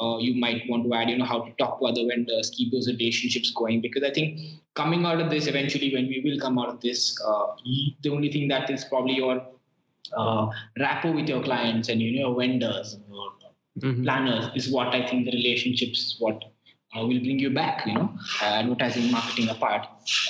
Uh, 0.00 0.18
you 0.18 0.34
might 0.34 0.62
want 0.68 0.84
to 0.84 0.92
add, 0.92 1.08
you 1.08 1.16
know, 1.16 1.24
how 1.24 1.40
to 1.40 1.52
talk 1.52 1.78
to 1.78 1.86
other 1.86 2.04
vendors, 2.08 2.50
keep 2.50 2.72
those 2.72 2.88
relationships 2.88 3.52
going. 3.52 3.80
Because 3.80 4.02
I 4.02 4.10
think 4.10 4.40
coming 4.74 5.06
out 5.06 5.20
of 5.20 5.30
this, 5.30 5.46
eventually, 5.46 5.94
when 5.94 6.08
we 6.08 6.20
will 6.24 6.38
come 6.38 6.58
out 6.58 6.68
of 6.68 6.80
this, 6.80 7.16
uh, 7.24 7.46
the 8.02 8.10
only 8.10 8.30
thing 8.30 8.48
that 8.48 8.68
is 8.70 8.84
probably 8.84 9.14
your 9.14 9.40
uh, 10.16 10.50
rapport 10.78 11.12
with 11.12 11.28
your 11.28 11.42
clients 11.42 11.88
and 11.88 12.02
you 12.02 12.12
know 12.12 12.28
your 12.28 12.38
vendors, 12.38 12.98
your 13.08 13.32
Mhm. 13.80 14.02
planners 14.04 14.50
is 14.54 14.70
what 14.70 14.94
I 14.94 15.06
think 15.06 15.24
the 15.26 15.32
relationships 15.32 15.98
is 15.98 16.16
what 16.20 16.42
uh, 16.96 17.00
will 17.06 17.20
bring 17.20 17.38
you 17.38 17.50
back. 17.50 17.86
You 17.86 17.94
know, 17.94 18.18
uh, 18.42 18.44
advertising, 18.62 19.10
marketing 19.10 19.48
apart, 19.48 19.86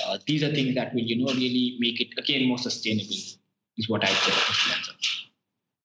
uh, 0.07 0.17
these 0.25 0.43
are 0.43 0.51
things 0.51 0.75
that 0.75 0.93
will 0.93 1.01
you 1.01 1.23
know 1.23 1.31
really 1.33 1.77
make 1.79 2.01
it 2.01 2.09
again 2.17 2.47
more 2.47 2.57
sustainable. 2.57 3.15
Is 3.77 3.89
what 3.89 4.03
I 4.03 4.07
say. 4.07 4.31
as 4.31 4.89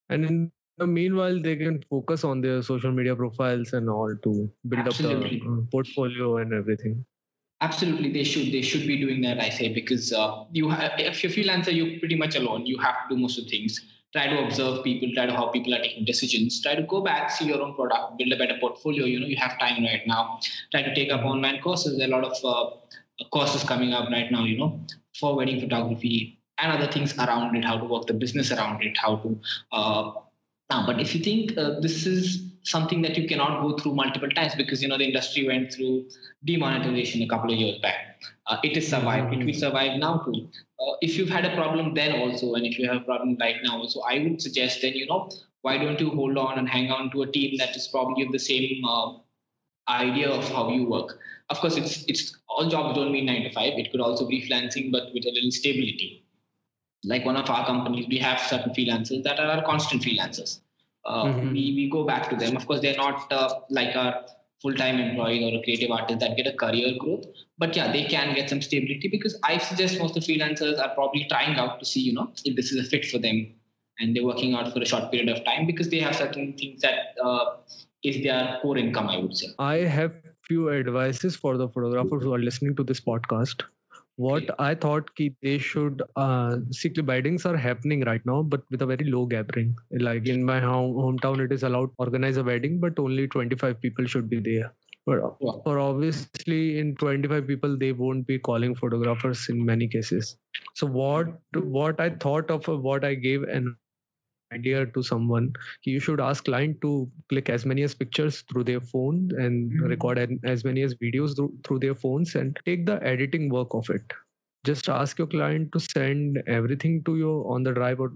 and 0.08 0.24
in 0.24 0.52
the 0.78 0.86
meanwhile 0.86 1.40
they 1.40 1.56
can 1.56 1.82
focus 1.90 2.24
on 2.24 2.40
their 2.40 2.62
social 2.62 2.92
media 2.92 3.14
profiles 3.16 3.72
and 3.72 3.88
all 3.88 4.14
to 4.22 4.50
build 4.68 4.86
Absolutely. 4.86 5.40
up 5.40 5.44
the 5.44 5.50
uh, 5.50 5.60
portfolio 5.70 6.38
and 6.38 6.52
everything 6.52 7.04
Absolutely, 7.62 8.10
they 8.10 8.24
should. 8.24 8.52
They 8.52 8.62
should 8.62 8.86
be 8.86 8.98
doing 8.98 9.20
that. 9.20 9.38
I 9.38 9.50
say 9.50 9.68
because 9.72 10.12
uh, 10.14 10.44
you, 10.50 10.70
have, 10.70 10.92
if 10.98 11.22
you're 11.22 11.30
freelancer, 11.30 11.74
you're 11.74 11.98
pretty 11.98 12.16
much 12.16 12.34
alone. 12.34 12.64
You 12.64 12.78
have 12.78 13.08
to 13.08 13.14
do 13.14 13.20
most 13.20 13.38
of 13.38 13.44
the 13.44 13.50
things. 13.50 13.78
Try 14.12 14.26
to 14.28 14.44
observe 14.44 14.82
people. 14.82 15.10
Try 15.14 15.26
to 15.26 15.32
how 15.32 15.48
people 15.48 15.74
are 15.74 15.82
taking 15.82 16.04
decisions. 16.04 16.60
Try 16.62 16.74
to 16.74 16.82
go 16.82 17.00
back, 17.00 17.30
see 17.30 17.46
your 17.46 17.62
own 17.62 17.74
product, 17.74 18.18
build 18.18 18.32
a 18.32 18.36
better 18.36 18.56
portfolio. 18.60 19.04
You 19.04 19.20
know, 19.20 19.26
you 19.26 19.36
have 19.36 19.58
time 19.58 19.84
right 19.84 20.02
now. 20.06 20.40
Try 20.70 20.82
to 20.82 20.94
take 20.94 21.12
up 21.12 21.24
online 21.24 21.60
courses. 21.60 21.96
There 21.96 22.08
are 22.08 22.20
a 22.20 22.22
lot 22.22 22.32
of 22.32 22.44
uh, 22.44 23.24
courses 23.30 23.62
coming 23.62 23.92
up 23.92 24.10
right 24.10 24.30
now. 24.30 24.44
You 24.44 24.58
know, 24.58 24.80
for 25.18 25.36
wedding 25.36 25.60
photography 25.60 26.38
and 26.58 26.72
other 26.72 26.90
things 26.90 27.16
around 27.18 27.56
it. 27.56 27.64
How 27.64 27.78
to 27.78 27.84
work 27.84 28.06
the 28.06 28.14
business 28.14 28.50
around 28.50 28.82
it. 28.82 28.98
How 28.98 29.16
to. 29.16 29.40
Uh, 29.70 30.12
now, 30.70 30.86
but 30.86 31.00
if 31.00 31.14
you 31.14 31.22
think 31.22 31.56
uh, 31.56 31.78
this 31.80 32.06
is 32.06 32.49
something 32.62 33.02
that 33.02 33.16
you 33.16 33.28
cannot 33.28 33.62
go 33.62 33.76
through 33.76 33.94
multiple 33.94 34.28
times 34.30 34.54
because 34.54 34.82
you 34.82 34.88
know 34.88 34.98
the 34.98 35.04
industry 35.04 35.46
went 35.46 35.72
through 35.72 36.06
demonetization 36.44 37.22
a 37.22 37.28
couple 37.28 37.52
of 37.52 37.58
years 37.58 37.78
back. 37.80 38.20
Uh, 38.46 38.58
it 38.62 38.76
is 38.76 38.88
survived. 38.88 39.32
It 39.32 39.44
will 39.44 39.54
survive 39.54 39.98
now 39.98 40.18
too. 40.18 40.48
Uh, 40.78 40.92
if 41.00 41.16
you've 41.16 41.28
had 41.28 41.44
a 41.44 41.54
problem 41.54 41.94
then 41.94 42.20
also, 42.20 42.54
and 42.54 42.66
if 42.66 42.78
you 42.78 42.88
have 42.88 43.02
a 43.02 43.04
problem 43.04 43.36
right 43.40 43.56
now 43.62 43.78
also, 43.78 44.00
I 44.00 44.18
would 44.18 44.40
suggest 44.42 44.82
then 44.82 44.94
you 44.94 45.06
know 45.06 45.30
why 45.62 45.78
don't 45.78 46.00
you 46.00 46.10
hold 46.10 46.38
on 46.38 46.58
and 46.58 46.68
hang 46.68 46.90
on 46.90 47.10
to 47.12 47.22
a 47.22 47.30
team 47.30 47.56
that 47.58 47.76
is 47.76 47.88
probably 47.88 48.24
of 48.24 48.32
the 48.32 48.38
same 48.38 48.82
uh, 48.84 49.12
idea 49.88 50.30
of 50.30 50.48
how 50.50 50.70
you 50.70 50.84
work. 50.88 51.18
Of 51.50 51.58
course, 51.58 51.76
it's 51.76 52.04
it's 52.04 52.36
all 52.48 52.68
jobs 52.68 52.96
don't 52.96 53.12
mean 53.12 53.26
nine 53.26 53.42
to 53.42 53.52
five. 53.52 53.74
It 53.76 53.90
could 53.90 54.00
also 54.00 54.26
be 54.26 54.46
freelancing, 54.48 54.92
but 54.92 55.12
with 55.12 55.24
a 55.26 55.32
little 55.32 55.50
stability. 55.50 56.24
Like 57.04 57.24
one 57.24 57.36
of 57.36 57.48
our 57.48 57.64
companies, 57.64 58.06
we 58.08 58.18
have 58.18 58.40
certain 58.40 58.72
freelancers 58.74 59.22
that 59.22 59.40
are 59.40 59.46
our 59.46 59.62
constant 59.64 60.02
freelancers. 60.02 60.60
Uh, 61.04 61.24
Mhm. 61.24 61.52
we, 61.52 61.62
we 61.76 61.90
go 61.90 62.04
back 62.04 62.28
to 62.30 62.36
them. 62.36 62.56
Of 62.56 62.66
course, 62.66 62.80
they're 62.80 62.96
not 62.96 63.32
uh, 63.32 63.60
like 63.70 63.96
our 63.96 64.24
full-time 64.62 64.98
employees 65.00 65.42
or 65.42 65.58
a 65.58 65.62
creative 65.62 65.90
artist 65.90 66.20
that 66.20 66.36
get 66.36 66.46
a 66.46 66.52
career 66.52 66.94
growth. 66.98 67.24
But 67.58 67.74
yeah, 67.74 67.90
they 67.90 68.04
can 68.04 68.34
get 68.34 68.50
some 68.50 68.60
stability 68.60 69.08
because 69.08 69.38
I 69.42 69.56
suggest 69.58 69.98
most 69.98 70.16
of 70.16 70.24
the 70.26 70.32
freelancers 70.32 70.78
are 70.78 70.94
probably 70.94 71.24
trying 71.30 71.56
out 71.56 71.78
to 71.80 71.86
see, 71.86 72.00
you 72.00 72.12
know, 72.12 72.30
if 72.44 72.56
this 72.56 72.70
is 72.70 72.86
a 72.86 72.88
fit 72.88 73.06
for 73.06 73.18
them, 73.18 73.46
and 73.98 74.14
they're 74.14 74.24
working 74.24 74.54
out 74.54 74.72
for 74.72 74.80
a 74.80 74.86
short 74.86 75.10
period 75.10 75.28
of 75.30 75.44
time 75.44 75.66
because 75.66 75.88
they 75.90 75.98
have 76.00 76.16
certain 76.16 76.52
things 76.56 76.80
that 76.82 77.14
uh, 77.22 77.56
is 78.02 78.22
their 78.22 78.58
core 78.62 78.76
income. 78.78 79.08
I 79.08 79.18
would 79.18 79.36
say. 79.36 79.48
I 79.58 79.76
have 79.78 80.12
few 80.42 80.70
advices 80.70 81.36
for 81.36 81.56
the 81.56 81.68
photographers 81.68 82.22
who 82.22 82.34
are 82.34 82.38
listening 82.38 82.76
to 82.76 82.84
this 82.84 83.00
podcast 83.00 83.62
what 84.20 84.42
okay. 84.42 84.54
I 84.58 84.74
thought 84.74 85.14
ki 85.18 85.26
they 85.42 85.56
should 85.58 86.02
uh, 86.16 86.56
see 86.70 86.92
weddings 87.10 87.46
are 87.46 87.56
happening 87.56 88.04
right 88.08 88.24
now, 88.30 88.42
but 88.42 88.62
with 88.70 88.82
a 88.82 88.86
very 88.86 89.06
low 89.14 89.24
gathering. 89.26 89.74
Like 90.08 90.28
in 90.28 90.44
my 90.44 90.60
home, 90.60 90.94
hometown, 90.94 91.44
it 91.44 91.52
is 91.52 91.62
allowed 91.62 91.86
to 91.86 92.04
organize 92.06 92.36
a 92.36 92.44
wedding, 92.44 92.78
but 92.80 92.98
only 92.98 93.26
25 93.28 93.80
people 93.80 94.06
should 94.06 94.28
be 94.28 94.40
there. 94.40 94.72
But 95.06 95.22
yeah. 95.40 95.52
or 95.64 95.78
obviously 95.78 96.78
in 96.78 96.94
25 96.96 97.46
people 97.46 97.78
they 97.78 97.92
won't 97.92 98.26
be 98.26 98.38
calling 98.38 98.74
photographers 98.74 99.48
in 99.48 99.64
many 99.64 99.88
cases. 99.88 100.36
So 100.74 100.86
what 100.86 101.28
what 101.54 102.00
I 102.00 102.10
thought 102.10 102.50
of 102.50 102.68
what 102.90 103.04
I 103.04 103.14
gave 103.14 103.42
an 103.44 103.74
idea 104.52 104.86
to 104.86 105.02
someone 105.02 105.52
you 105.84 106.00
should 106.00 106.20
ask 106.20 106.44
client 106.44 106.80
to 106.82 107.10
click 107.28 107.48
as 107.48 107.64
many 107.64 107.82
as 107.82 107.94
pictures 107.94 108.42
through 108.50 108.64
their 108.64 108.80
phone 108.80 109.30
and 109.38 109.70
mm-hmm. 109.70 109.86
record 109.86 110.38
as 110.44 110.64
many 110.64 110.82
as 110.82 110.94
videos 110.94 111.36
through, 111.36 111.52
through 111.64 111.78
their 111.78 111.94
phones 111.94 112.34
and 112.34 112.58
take 112.64 112.86
the 112.86 113.02
editing 113.02 113.48
work 113.48 113.74
of 113.74 113.88
it. 113.90 114.02
Just 114.64 114.88
ask 114.88 115.16
your 115.18 115.26
client 115.26 115.72
to 115.72 115.80
send 115.80 116.42
everything 116.46 117.02
to 117.04 117.16
you 117.16 117.44
on 117.48 117.62
the 117.62 117.72
drive 117.72 117.98
or 117.98 118.12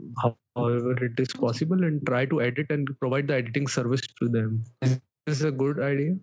however 0.56 0.92
it 1.04 1.18
is 1.18 1.32
possible 1.32 1.82
and 1.84 2.06
try 2.06 2.26
to 2.26 2.42
edit 2.42 2.66
and 2.70 2.86
provide 3.00 3.28
the 3.28 3.34
editing 3.34 3.66
service 3.66 4.02
to 4.20 4.28
them. 4.28 4.62
Is 4.82 5.00
this 5.26 5.42
a 5.42 5.50
good 5.50 5.80
idea 5.80 6.16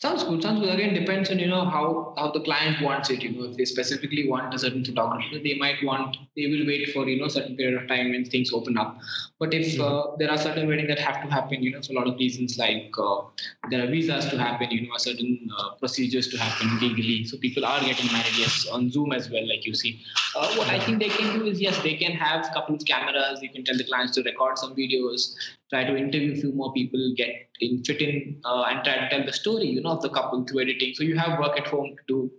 Sounds 0.00 0.24
good. 0.24 0.42
Sounds 0.42 0.60
good. 0.60 0.68
Again, 0.68 0.92
depends 0.92 1.30
on 1.30 1.38
you 1.38 1.46
know 1.46 1.64
how 1.64 2.14
how 2.18 2.30
the 2.30 2.40
client 2.40 2.82
wants 2.82 3.10
it. 3.10 3.22
You 3.22 3.30
know, 3.30 3.44
if 3.44 3.56
they 3.56 3.64
specifically 3.64 4.28
want 4.28 4.52
a 4.52 4.58
certain 4.58 4.84
photographer, 4.84 5.38
they 5.42 5.54
might 5.54 5.82
want 5.84 6.16
they 6.36 6.46
will 6.48 6.66
wait 6.66 6.92
for 6.92 7.08
you 7.08 7.20
know 7.20 7.28
certain 7.28 7.56
period 7.56 7.80
of 7.80 7.88
time 7.88 8.10
when 8.10 8.24
things 8.24 8.52
open 8.52 8.76
up. 8.76 8.98
But 9.38 9.54
if 9.54 9.74
mm-hmm. 9.74 9.82
uh, 9.82 10.16
there 10.16 10.30
are 10.30 10.36
certain 10.36 10.66
weddings 10.66 10.88
that 10.88 10.98
have 10.98 11.22
to 11.22 11.30
happen, 11.30 11.62
you 11.62 11.70
know, 11.70 11.80
for 11.80 11.92
a 11.92 11.96
lot 11.96 12.08
of 12.08 12.18
reasons 12.18 12.58
like 12.58 12.92
uh, 12.98 13.22
there 13.70 13.84
are 13.84 13.86
visas 13.86 14.26
to 14.26 14.38
happen, 14.38 14.70
you 14.72 14.82
know, 14.88 14.96
certain 14.98 15.48
uh, 15.56 15.70
procedures 15.76 16.28
to 16.28 16.38
happen 16.38 16.78
legally. 16.80 17.24
So 17.24 17.38
people 17.38 17.64
are 17.64 17.80
getting 17.80 18.12
married 18.12 18.36
yes 18.36 18.66
on 18.70 18.90
Zoom 18.90 19.12
as 19.12 19.30
well, 19.30 19.48
like 19.48 19.64
you 19.64 19.74
see. 19.74 20.02
Uh, 20.34 20.54
what 20.56 20.68
I 20.68 20.80
think 20.80 20.98
they 20.98 21.08
can 21.08 21.38
do 21.38 21.46
is 21.46 21.60
yes, 21.60 21.80
they 21.82 21.94
can 21.94 22.12
have 22.12 22.50
couples 22.52 22.82
cameras. 22.82 23.40
You 23.42 23.48
can 23.48 23.64
tell 23.64 23.76
the 23.76 23.84
clients 23.84 24.14
to 24.16 24.22
record 24.22 24.58
some 24.58 24.74
videos 24.74 25.34
try 25.70 25.84
to 25.84 25.96
interview 25.96 26.32
a 26.32 26.36
few 26.36 26.52
more 26.52 26.72
people, 26.72 27.14
get 27.16 27.48
in, 27.60 27.82
fit 27.84 28.00
in, 28.00 28.40
uh, 28.44 28.64
and 28.68 28.84
try 28.84 28.96
to 28.96 29.08
tell 29.08 29.24
the 29.24 29.32
story, 29.32 29.66
you 29.66 29.82
know, 29.82 29.90
of 29.90 30.02
the 30.02 30.08
couple 30.08 30.44
through 30.44 30.62
editing. 30.62 30.94
So 30.94 31.04
you 31.04 31.16
have 31.18 31.38
work 31.38 31.58
at 31.58 31.66
home 31.66 31.94
to 31.96 32.02
do. 32.06 32.30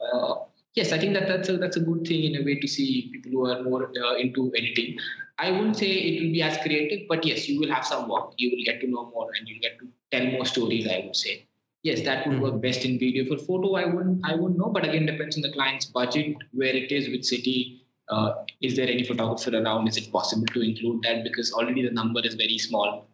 Uh, 0.00 0.34
yes, 0.74 0.92
I 0.92 0.98
think 0.98 1.14
that 1.14 1.26
that's 1.28 1.48
a, 1.48 1.56
that's 1.56 1.76
a 1.76 1.80
good 1.80 2.06
thing 2.06 2.24
in 2.24 2.40
a 2.40 2.44
way 2.44 2.60
to 2.60 2.68
see 2.68 3.10
people 3.12 3.32
who 3.32 3.46
are 3.50 3.62
more 3.62 3.90
uh, 4.04 4.16
into 4.16 4.52
editing. 4.56 4.98
I 5.38 5.50
wouldn't 5.50 5.76
say 5.76 5.86
it 5.86 6.22
will 6.22 6.32
be 6.32 6.42
as 6.42 6.56
creative, 6.58 7.08
but 7.08 7.24
yes, 7.24 7.48
you 7.48 7.60
will 7.60 7.72
have 7.72 7.84
some 7.84 8.08
work. 8.08 8.32
You 8.38 8.50
will 8.50 8.64
get 8.64 8.80
to 8.80 8.86
know 8.86 9.10
more, 9.14 9.28
and 9.38 9.46
you'll 9.48 9.60
get 9.60 9.78
to 9.80 9.88
tell 10.10 10.30
more 10.32 10.46
stories. 10.46 10.86
I 10.88 11.02
would 11.04 11.16
say. 11.16 11.46
Yes, 11.82 12.02
that 12.02 12.26
would 12.26 12.40
work 12.40 12.52
mm-hmm. 12.52 12.60
best 12.62 12.84
in 12.84 12.98
video. 12.98 13.24
For 13.26 13.38
photo, 13.38 13.74
I 13.74 13.84
wouldn't, 13.84 14.20
I 14.24 14.34
wouldn't 14.34 14.58
know. 14.58 14.70
But 14.70 14.84
again, 14.88 15.06
depends 15.06 15.36
on 15.36 15.42
the 15.42 15.52
client's 15.52 15.86
budget, 15.86 16.36
where 16.52 16.74
it 16.74 16.90
is, 16.90 17.08
which 17.08 17.24
city, 17.24 17.85
uh, 18.08 18.32
is 18.60 18.76
there 18.76 18.88
any 18.88 19.04
photographer 19.04 19.50
around? 19.56 19.88
Is 19.88 19.96
it 19.96 20.12
possible 20.12 20.46
to 20.46 20.60
include 20.60 21.02
that? 21.02 21.24
Because 21.24 21.52
already 21.52 21.82
the 21.82 21.90
number 21.90 22.20
is 22.24 22.34
very 22.34 22.58
small, 22.58 23.08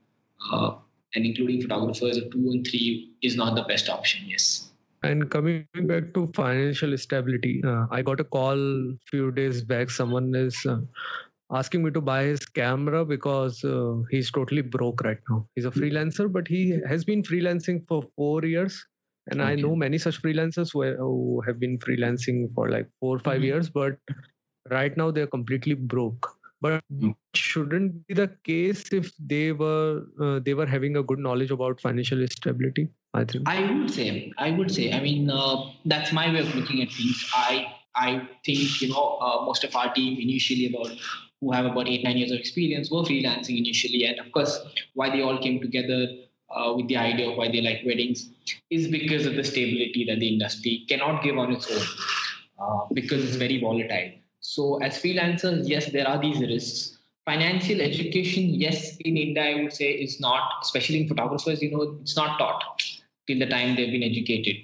uh, 0.52 0.74
and 1.14 1.24
including 1.26 1.62
photographers 1.62 2.16
of 2.16 2.30
two 2.30 2.50
and 2.52 2.66
three 2.66 3.12
is 3.22 3.36
not 3.36 3.54
the 3.54 3.62
best 3.62 3.88
option. 3.88 4.24
Yes. 4.26 4.68
And 5.02 5.28
coming 5.30 5.66
back 5.74 6.14
to 6.14 6.30
financial 6.34 6.96
stability, 6.96 7.60
uh, 7.66 7.86
I 7.90 8.02
got 8.02 8.20
a 8.20 8.24
call 8.24 8.56
a 8.56 8.96
few 9.10 9.32
days 9.32 9.62
back. 9.62 9.90
Someone 9.90 10.32
is 10.34 10.56
uh, 10.64 10.78
asking 11.50 11.82
me 11.82 11.90
to 11.90 12.00
buy 12.00 12.24
his 12.24 12.46
camera 12.46 13.04
because 13.04 13.64
uh, 13.64 13.94
he's 14.10 14.30
totally 14.30 14.62
broke 14.62 15.02
right 15.02 15.18
now. 15.28 15.48
He's 15.56 15.64
a 15.64 15.70
freelancer, 15.70 16.30
but 16.30 16.46
he 16.46 16.78
has 16.86 17.04
been 17.04 17.22
freelancing 17.22 17.84
for 17.88 18.04
four 18.14 18.44
years. 18.44 18.84
And 19.28 19.40
okay. 19.40 19.52
I 19.52 19.54
know 19.56 19.74
many 19.74 19.98
such 19.98 20.22
freelancers 20.22 20.72
who, 20.72 20.84
who 20.96 21.42
have 21.46 21.58
been 21.58 21.78
freelancing 21.78 22.52
for 22.54 22.70
like 22.70 22.88
four 23.00 23.16
or 23.16 23.18
5 23.20 23.34
mm-hmm. 23.34 23.44
years, 23.44 23.70
but 23.70 23.96
right 24.70 24.96
now 24.96 25.10
they're 25.10 25.26
completely 25.26 25.74
broke. 25.74 26.28
But 26.60 26.80
mm. 26.94 27.14
shouldn't 27.34 28.06
be 28.06 28.14
the 28.14 28.30
case 28.44 28.92
if 28.92 29.10
they 29.18 29.52
were 29.52 30.04
uh, 30.20 30.38
they 30.38 30.54
were 30.54 30.66
having 30.66 30.96
a 30.96 31.02
good 31.02 31.18
knowledge 31.18 31.50
about 31.50 31.80
financial 31.80 32.24
stability 32.28 32.88
i 33.14 33.24
think. 33.24 33.48
I 33.48 33.72
would 33.72 33.90
say 33.90 34.32
i 34.38 34.52
would 34.52 34.70
say 34.70 34.92
i 34.92 35.00
mean 35.00 35.28
uh, 35.28 35.56
that's 35.86 36.12
my 36.12 36.32
way 36.32 36.38
of 36.38 36.54
looking 36.54 36.82
at 36.82 36.92
things. 36.92 37.28
I 37.34 37.66
i 37.96 38.28
think 38.44 38.80
you 38.80 38.90
know 38.90 39.18
uh, 39.20 39.44
most 39.44 39.64
of 39.64 39.74
our 39.74 39.92
team 39.92 40.20
initially 40.20 40.66
about 40.66 40.96
who 41.40 41.50
have 41.50 41.66
about 41.66 41.88
eight 41.88 42.04
nine 42.04 42.16
years 42.16 42.30
of 42.30 42.38
experience 42.38 42.90
were 42.90 43.02
freelancing 43.02 43.58
initially. 43.58 44.04
And 44.04 44.20
of 44.20 44.30
course 44.30 44.58
why 44.94 45.10
they 45.10 45.22
all 45.22 45.38
came 45.38 45.60
together 45.60 46.06
uh, 46.54 46.72
with 46.76 46.86
the 46.88 46.96
idea 46.96 47.30
of 47.30 47.36
why 47.36 47.50
they 47.50 47.60
like 47.60 47.82
weddings 47.84 48.28
is 48.70 48.88
because 48.88 49.26
of 49.26 49.34
the 49.34 49.44
stability 49.44 50.04
that 50.08 50.20
the 50.20 50.28
industry 50.28 50.84
cannot 50.88 51.22
give 51.22 51.38
on 51.38 51.52
its 51.52 51.70
own 51.70 51.86
uh, 52.60 52.86
because 52.92 53.24
it's 53.24 53.36
very 53.36 53.60
volatile 53.60 54.12
so, 54.42 54.82
as 54.82 54.98
freelancers, 54.98 55.68
yes, 55.68 55.92
there 55.92 56.06
are 56.06 56.20
these 56.20 56.40
risks. 56.40 56.98
Financial 57.24 57.80
education, 57.80 58.54
yes, 58.54 58.96
in 58.96 59.16
India, 59.16 59.44
I 59.44 59.62
would 59.62 59.72
say 59.72 59.92
is 59.92 60.18
not, 60.20 60.42
especially 60.60 61.02
in 61.02 61.08
photographers, 61.08 61.62
you 61.62 61.70
know, 61.70 61.96
it's 62.02 62.16
not 62.16 62.38
taught 62.38 62.82
till 63.28 63.38
the 63.38 63.46
time 63.46 63.76
they've 63.76 63.92
been 63.92 64.02
educated. 64.02 64.56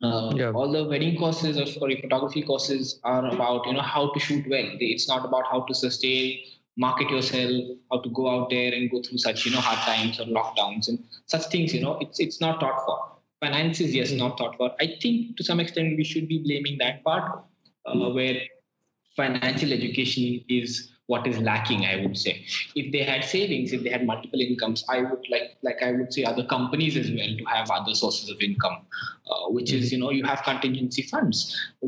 Uh, 0.00 0.32
yeah. 0.36 0.52
All 0.52 0.70
the 0.70 0.84
wedding 0.84 1.18
courses 1.18 1.58
or 1.58 1.66
sorry, 1.66 2.00
photography 2.00 2.42
courses 2.42 3.00
are 3.02 3.26
about 3.26 3.66
you 3.66 3.72
know 3.72 3.80
how 3.80 4.12
to 4.12 4.20
shoot 4.20 4.48
well. 4.48 4.64
It's 4.78 5.08
not 5.08 5.24
about 5.24 5.46
how 5.50 5.62
to 5.62 5.74
sustain, 5.74 6.38
market 6.76 7.10
yourself, 7.10 7.50
how 7.90 7.98
to 8.02 8.08
go 8.10 8.30
out 8.30 8.50
there 8.50 8.72
and 8.72 8.88
go 8.88 9.02
through 9.02 9.18
such 9.18 9.44
you 9.44 9.50
know 9.50 9.58
hard 9.60 9.80
times 9.80 10.20
or 10.20 10.26
lockdowns 10.26 10.86
and 10.86 11.02
such 11.26 11.46
things. 11.46 11.74
You 11.74 11.80
know, 11.80 11.98
it's 12.00 12.20
it's 12.20 12.40
not 12.40 12.60
taught 12.60 12.84
for. 12.86 13.00
Finances, 13.40 13.92
yes, 13.92 14.12
not 14.12 14.38
taught 14.38 14.56
for. 14.56 14.70
I 14.80 14.96
think 15.02 15.36
to 15.36 15.42
some 15.42 15.58
extent 15.58 15.96
we 15.96 16.04
should 16.04 16.28
be 16.28 16.38
blaming 16.38 16.78
that 16.78 17.02
part 17.02 17.42
uh, 17.84 18.10
where 18.10 18.40
financial 19.18 19.72
education 19.72 20.44
is 20.60 20.90
what 21.12 21.26
is 21.30 21.38
lacking 21.38 21.84
i 21.90 21.96
would 22.00 22.16
say. 22.22 22.32
If 22.80 22.92
they 22.92 23.02
had 23.10 23.24
savings 23.24 23.72
if 23.76 23.82
they 23.84 23.92
had 23.94 24.04
multiple 24.10 24.42
incomes 24.46 24.84
i 24.94 24.98
would 25.00 25.28
like 25.34 25.56
like 25.68 25.82
i 25.86 25.92
would 25.98 26.12
say 26.16 26.24
other 26.30 26.44
companies 26.52 26.98
as 27.02 27.10
well 27.18 27.32
to 27.38 27.44
have 27.52 27.70
other 27.76 27.94
sources 28.02 28.30
of 28.34 28.42
income 28.48 28.76
uh, 29.30 29.44
which 29.56 29.72
is 29.78 29.92
you 29.92 29.98
know 30.02 30.10
you 30.18 30.24
have 30.30 30.42
contingency 30.50 31.02
funds 31.12 31.42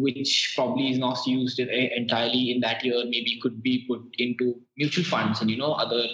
which 0.07 0.33
probably 0.57 0.91
is 0.93 0.99
not 0.99 1.27
used 1.27 1.61
entirely 1.61 2.43
in 2.53 2.61
that 2.67 2.85
year 2.85 3.05
maybe 3.15 3.39
could 3.43 3.63
be 3.69 3.75
put 3.91 4.21
into 4.27 4.55
mutual 4.77 5.09
funds 5.13 5.43
and 5.43 5.51
you 5.51 5.59
know 5.65 5.73
other 5.85 6.05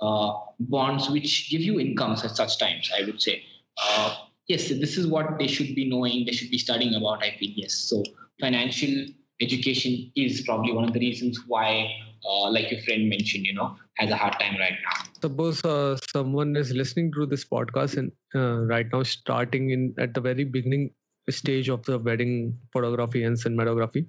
uh, 0.00 0.32
bonds 0.74 1.08
which 1.10 1.48
give 1.50 1.62
you 1.70 1.80
incomes 1.86 2.24
at 2.24 2.36
such 2.42 2.58
times 2.58 2.90
i 2.98 3.04
would 3.06 3.22
say. 3.28 3.42
Uh, 3.82 4.16
yes 4.52 4.68
this 4.84 4.98
is 5.00 5.06
what 5.14 5.38
they 5.38 5.46
should 5.46 5.74
be 5.74 5.88
knowing 5.90 6.26
they 6.26 6.36
should 6.38 6.50
be 6.50 6.58
studying 6.66 6.94
about 7.00 7.22
i 7.26 7.30
feel 7.38 7.52
yes. 7.62 7.74
So 7.90 8.02
financial 8.40 8.94
education 9.40 10.10
is 10.16 10.42
probably 10.42 10.72
one 10.72 10.84
of 10.84 10.92
the 10.92 11.00
reasons 11.00 11.40
why, 11.46 11.90
uh, 12.28 12.50
like 12.50 12.70
your 12.70 12.80
friend 12.82 13.08
mentioned, 13.08 13.46
you 13.46 13.54
know, 13.54 13.76
has 13.96 14.10
a 14.10 14.16
hard 14.16 14.34
time 14.40 14.56
right 14.58 14.74
now. 14.84 15.02
Suppose 15.20 15.64
uh, 15.64 15.96
someone 16.12 16.56
is 16.56 16.72
listening 16.72 17.12
to 17.12 17.26
this 17.26 17.44
podcast 17.44 17.96
and 17.96 18.12
uh, 18.34 18.64
right 18.66 18.86
now 18.92 19.02
starting 19.02 19.70
in 19.70 19.94
at 19.98 20.14
the 20.14 20.20
very 20.20 20.44
beginning 20.44 20.90
stage 21.28 21.68
of 21.68 21.84
the 21.84 21.98
wedding 21.98 22.58
photography 22.72 23.24
and 23.24 23.36
cinematography. 23.36 24.06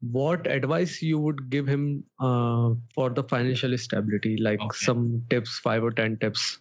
What 0.00 0.46
advice 0.46 1.00
you 1.00 1.18
would 1.20 1.48
give 1.48 1.66
him 1.68 2.02
uh, 2.18 2.70
for 2.94 3.10
the 3.10 3.22
financial 3.22 3.76
stability? 3.78 4.36
Like 4.36 4.60
okay. 4.60 4.76
some 4.80 5.22
tips, 5.30 5.58
five 5.60 5.84
or 5.84 5.92
ten 5.92 6.18
tips. 6.18 6.58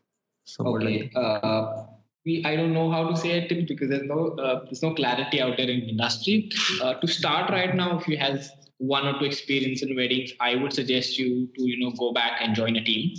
Okay. 0.59 1.09
Like 1.15 1.15
uh, 1.15 1.85
we 2.25 2.43
I 2.45 2.55
don't 2.55 2.73
know 2.73 2.91
how 2.91 3.07
to 3.09 3.15
say 3.17 3.31
it 3.31 3.67
because 3.67 3.89
there's 3.89 4.07
no 4.07 4.29
uh, 4.37 4.63
there's 4.65 4.83
no 4.83 4.93
clarity 4.93 5.41
out 5.41 5.57
there 5.57 5.69
in 5.69 5.81
the 5.81 5.89
industry. 5.89 6.49
Uh, 6.81 6.93
to 6.95 7.07
start 7.07 7.49
right 7.49 7.75
now, 7.75 7.99
if 7.99 8.07
you 8.07 8.17
have 8.17 8.47
one 8.77 9.07
or 9.07 9.17
two 9.19 9.25
experience 9.25 9.83
in 9.83 9.95
weddings, 9.95 10.31
I 10.39 10.55
would 10.55 10.73
suggest 10.73 11.17
you 11.17 11.47
to 11.55 11.61
you 11.63 11.79
know 11.79 11.91
go 11.97 12.13
back 12.13 12.39
and 12.41 12.55
join 12.55 12.75
a 12.75 12.83
team 12.83 13.15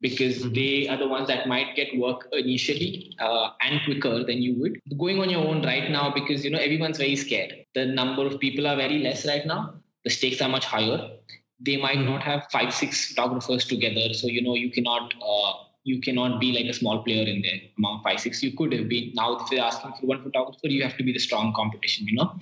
because 0.00 0.38
mm-hmm. 0.38 0.54
they 0.54 0.88
are 0.88 0.96
the 0.96 1.08
ones 1.08 1.28
that 1.28 1.46
might 1.46 1.76
get 1.76 1.96
work 1.98 2.28
initially 2.32 3.14
uh, 3.18 3.50
and 3.60 3.80
quicker 3.84 4.24
than 4.24 4.42
you 4.42 4.58
would. 4.60 4.80
Going 4.98 5.20
on 5.20 5.30
your 5.30 5.46
own 5.46 5.62
right 5.64 5.90
now 5.90 6.12
because 6.12 6.44
you 6.44 6.50
know 6.50 6.58
everyone's 6.58 6.98
very 6.98 7.16
scared. 7.16 7.54
The 7.74 7.86
number 7.86 8.26
of 8.26 8.38
people 8.38 8.66
are 8.66 8.76
very 8.76 8.98
less 8.98 9.26
right 9.26 9.46
now. 9.46 9.74
The 10.04 10.10
stakes 10.10 10.40
are 10.42 10.48
much 10.48 10.64
higher. 10.64 11.10
They 11.60 11.76
might 11.76 11.98
mm-hmm. 11.98 12.06
not 12.06 12.22
have 12.22 12.48
five 12.50 12.74
six 12.74 13.08
photographers 13.08 13.66
together, 13.66 14.12
so 14.14 14.26
you 14.26 14.42
know 14.42 14.54
you 14.54 14.70
cannot 14.70 15.14
uh, 15.22 15.52
you 15.84 16.00
cannot 16.00 16.40
be 16.40 16.52
like 16.52 16.66
a 16.66 16.72
small 16.72 17.02
player 17.02 17.26
in 17.26 17.42
there. 17.42 17.60
Among 17.78 18.02
five 18.02 18.20
six 18.20 18.42
you 18.42 18.56
could 18.56 18.72
have 18.72 18.88
been. 18.88 19.12
Now 19.14 19.36
if 19.36 19.50
they're 19.50 19.64
asking 19.64 19.92
for 20.00 20.06
one 20.06 20.22
photographer 20.22 20.68
you 20.68 20.82
have 20.82 20.96
to 20.96 21.02
be 21.02 21.12
the 21.12 21.18
strong 21.18 21.52
competition 21.54 22.06
you 22.06 22.16
know? 22.16 22.34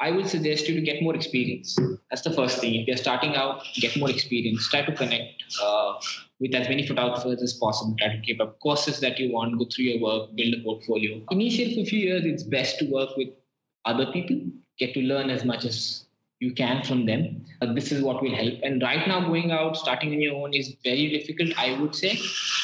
I 0.00 0.10
would 0.10 0.28
suggest 0.28 0.66
you 0.68 0.74
to 0.74 0.80
get 0.80 1.02
more 1.02 1.14
experience. 1.14 1.76
That's 2.08 2.22
the 2.22 2.32
first 2.32 2.58
thing. 2.58 2.74
If 2.74 2.88
you're 2.88 2.96
starting 2.96 3.36
out 3.36 3.62
get 3.76 3.96
more 3.98 4.10
experience. 4.10 4.68
Try 4.68 4.82
to 4.82 4.92
connect 4.92 5.44
uh, 5.62 5.94
with 6.40 6.54
as 6.54 6.68
many 6.68 6.86
photographers 6.86 7.42
as 7.42 7.52
possible. 7.54 7.94
Try 7.98 8.16
to 8.16 8.20
keep 8.22 8.40
up 8.40 8.58
courses 8.60 9.00
that 9.00 9.18
you 9.18 9.32
want 9.32 9.58
go 9.58 9.66
through 9.66 9.84
your 9.84 10.00
work 10.00 10.34
build 10.34 10.54
a 10.54 10.62
portfolio. 10.62 11.22
Initially 11.30 11.74
for 11.74 11.80
a 11.80 11.84
few 11.84 12.00
years 12.00 12.24
it's 12.24 12.42
best 12.42 12.78
to 12.80 12.86
work 12.86 13.16
with 13.16 13.28
other 13.84 14.10
people. 14.12 14.40
Get 14.78 14.94
to 14.94 15.00
learn 15.00 15.30
as 15.30 15.44
much 15.44 15.64
as 15.64 16.06
you 16.40 16.54
can 16.54 16.82
from 16.82 17.04
them. 17.04 17.44
Uh, 17.60 17.72
this 17.74 17.92
is 17.92 18.02
what 18.02 18.22
will 18.22 18.34
help. 18.34 18.54
And 18.62 18.82
right 18.82 19.06
now, 19.06 19.20
going 19.20 19.50
out, 19.52 19.76
starting 19.76 20.12
on 20.12 20.20
your 20.20 20.34
own 20.36 20.54
is 20.54 20.74
very 20.82 21.10
difficult, 21.10 21.56
I 21.58 21.78
would 21.78 21.94
say, 21.94 22.18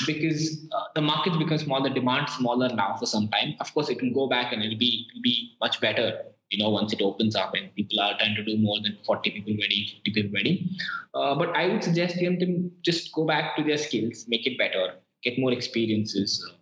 because 0.06 0.66
uh, 0.72 0.84
the 0.94 1.02
market's 1.02 1.36
become 1.36 1.58
smaller, 1.58 1.90
the 1.90 1.94
demand 1.94 2.30
smaller 2.30 2.68
now 2.70 2.96
for 2.98 3.04
some 3.04 3.28
time. 3.28 3.54
Of 3.60 3.72
course, 3.74 3.90
it 3.90 4.00
will 4.00 4.14
go 4.14 4.28
back 4.28 4.52
and 4.52 4.62
it'll 4.62 4.78
be 4.78 5.06
it'll 5.10 5.22
be 5.22 5.56
much 5.60 5.80
better. 5.80 6.22
You 6.50 6.62
know, 6.62 6.70
once 6.70 6.92
it 6.92 7.02
opens 7.02 7.36
up 7.36 7.54
and 7.54 7.74
people 7.74 8.00
are 8.00 8.16
trying 8.18 8.36
to 8.36 8.44
do 8.44 8.56
more 8.56 8.78
than 8.80 8.96
40 9.04 9.30
people 9.30 9.54
ready, 9.60 10.00
50 10.04 10.12
people 10.12 10.30
ready. 10.32 10.70
Uh, 11.12 11.34
but 11.34 11.54
I 11.56 11.66
would 11.66 11.82
suggest 11.82 12.16
them 12.20 12.38
to 12.38 12.70
just 12.82 13.12
go 13.12 13.26
back 13.26 13.56
to 13.56 13.64
their 13.64 13.76
skills, 13.76 14.24
make 14.28 14.46
it 14.46 14.56
better, 14.56 14.94
get 15.22 15.38
more 15.38 15.52
experiences, 15.52 16.46
uh, 16.48 16.54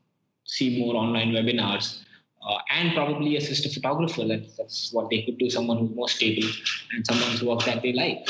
see 0.46 0.80
more 0.80 0.96
online 0.96 1.32
webinars, 1.32 2.03
uh, 2.46 2.58
and 2.70 2.94
probably 2.94 3.36
assist 3.36 3.66
a 3.66 3.68
photographer. 3.68 4.26
That's, 4.26 4.56
that's 4.56 4.92
what 4.92 5.10
they 5.10 5.22
could 5.22 5.38
do. 5.38 5.50
Someone 5.50 5.78
who's 5.78 5.94
more 5.94 6.08
stable 6.08 6.48
and 6.92 7.06
someone 7.06 7.30
who's 7.30 7.42
work 7.42 7.64
that 7.64 7.82
they 7.82 7.92
like. 7.92 8.26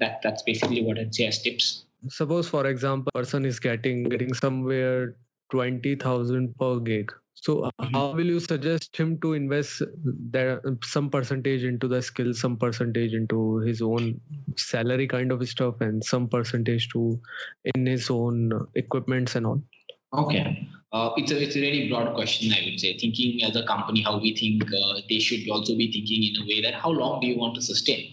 That 0.00 0.20
that's 0.22 0.42
basically 0.42 0.82
what 0.82 0.98
I'd 0.98 1.14
say 1.14 1.26
as 1.26 1.40
tips. 1.42 1.84
Suppose, 2.08 2.48
for 2.48 2.66
example, 2.66 3.12
person 3.14 3.44
is 3.44 3.60
getting 3.60 4.04
getting 4.04 4.34
somewhere 4.34 5.14
twenty 5.50 5.94
thousand 5.94 6.58
per 6.58 6.80
gig. 6.80 7.12
So 7.34 7.56
mm-hmm. 7.56 7.94
how 7.94 8.12
will 8.12 8.26
you 8.26 8.40
suggest 8.40 8.96
him 8.96 9.18
to 9.20 9.32
invest 9.32 9.82
there 10.04 10.60
some 10.84 11.10
percentage 11.10 11.64
into 11.64 11.88
the 11.88 12.02
skill, 12.02 12.34
some 12.34 12.56
percentage 12.56 13.14
into 13.14 13.58
his 13.58 13.80
own 13.82 14.20
salary 14.56 15.06
kind 15.06 15.32
of 15.32 15.46
stuff, 15.48 15.80
and 15.80 16.04
some 16.04 16.28
percentage 16.28 16.88
to 16.90 17.20
in 17.74 17.86
his 17.86 18.10
own 18.10 18.66
equipments 18.74 19.34
and 19.36 19.46
all? 19.46 19.62
Okay. 20.14 20.68
Uh, 20.92 21.10
it's 21.16 21.32
a 21.32 21.42
it's 21.42 21.56
a 21.56 21.60
very 21.60 21.88
broad 21.88 22.14
question, 22.14 22.52
I 22.52 22.62
would 22.66 22.78
say. 22.78 22.96
Thinking 22.98 23.42
as 23.44 23.56
a 23.56 23.64
company, 23.64 24.02
how 24.02 24.18
we 24.18 24.36
think 24.36 24.64
uh, 24.64 25.00
they 25.08 25.18
should 25.18 25.48
also 25.50 25.74
be 25.74 25.90
thinking 25.90 26.22
in 26.22 26.42
a 26.42 26.46
way 26.46 26.60
that 26.60 26.74
how 26.74 26.90
long 26.90 27.20
do 27.20 27.26
you 27.26 27.38
want 27.38 27.54
to 27.54 27.62
sustain? 27.62 28.12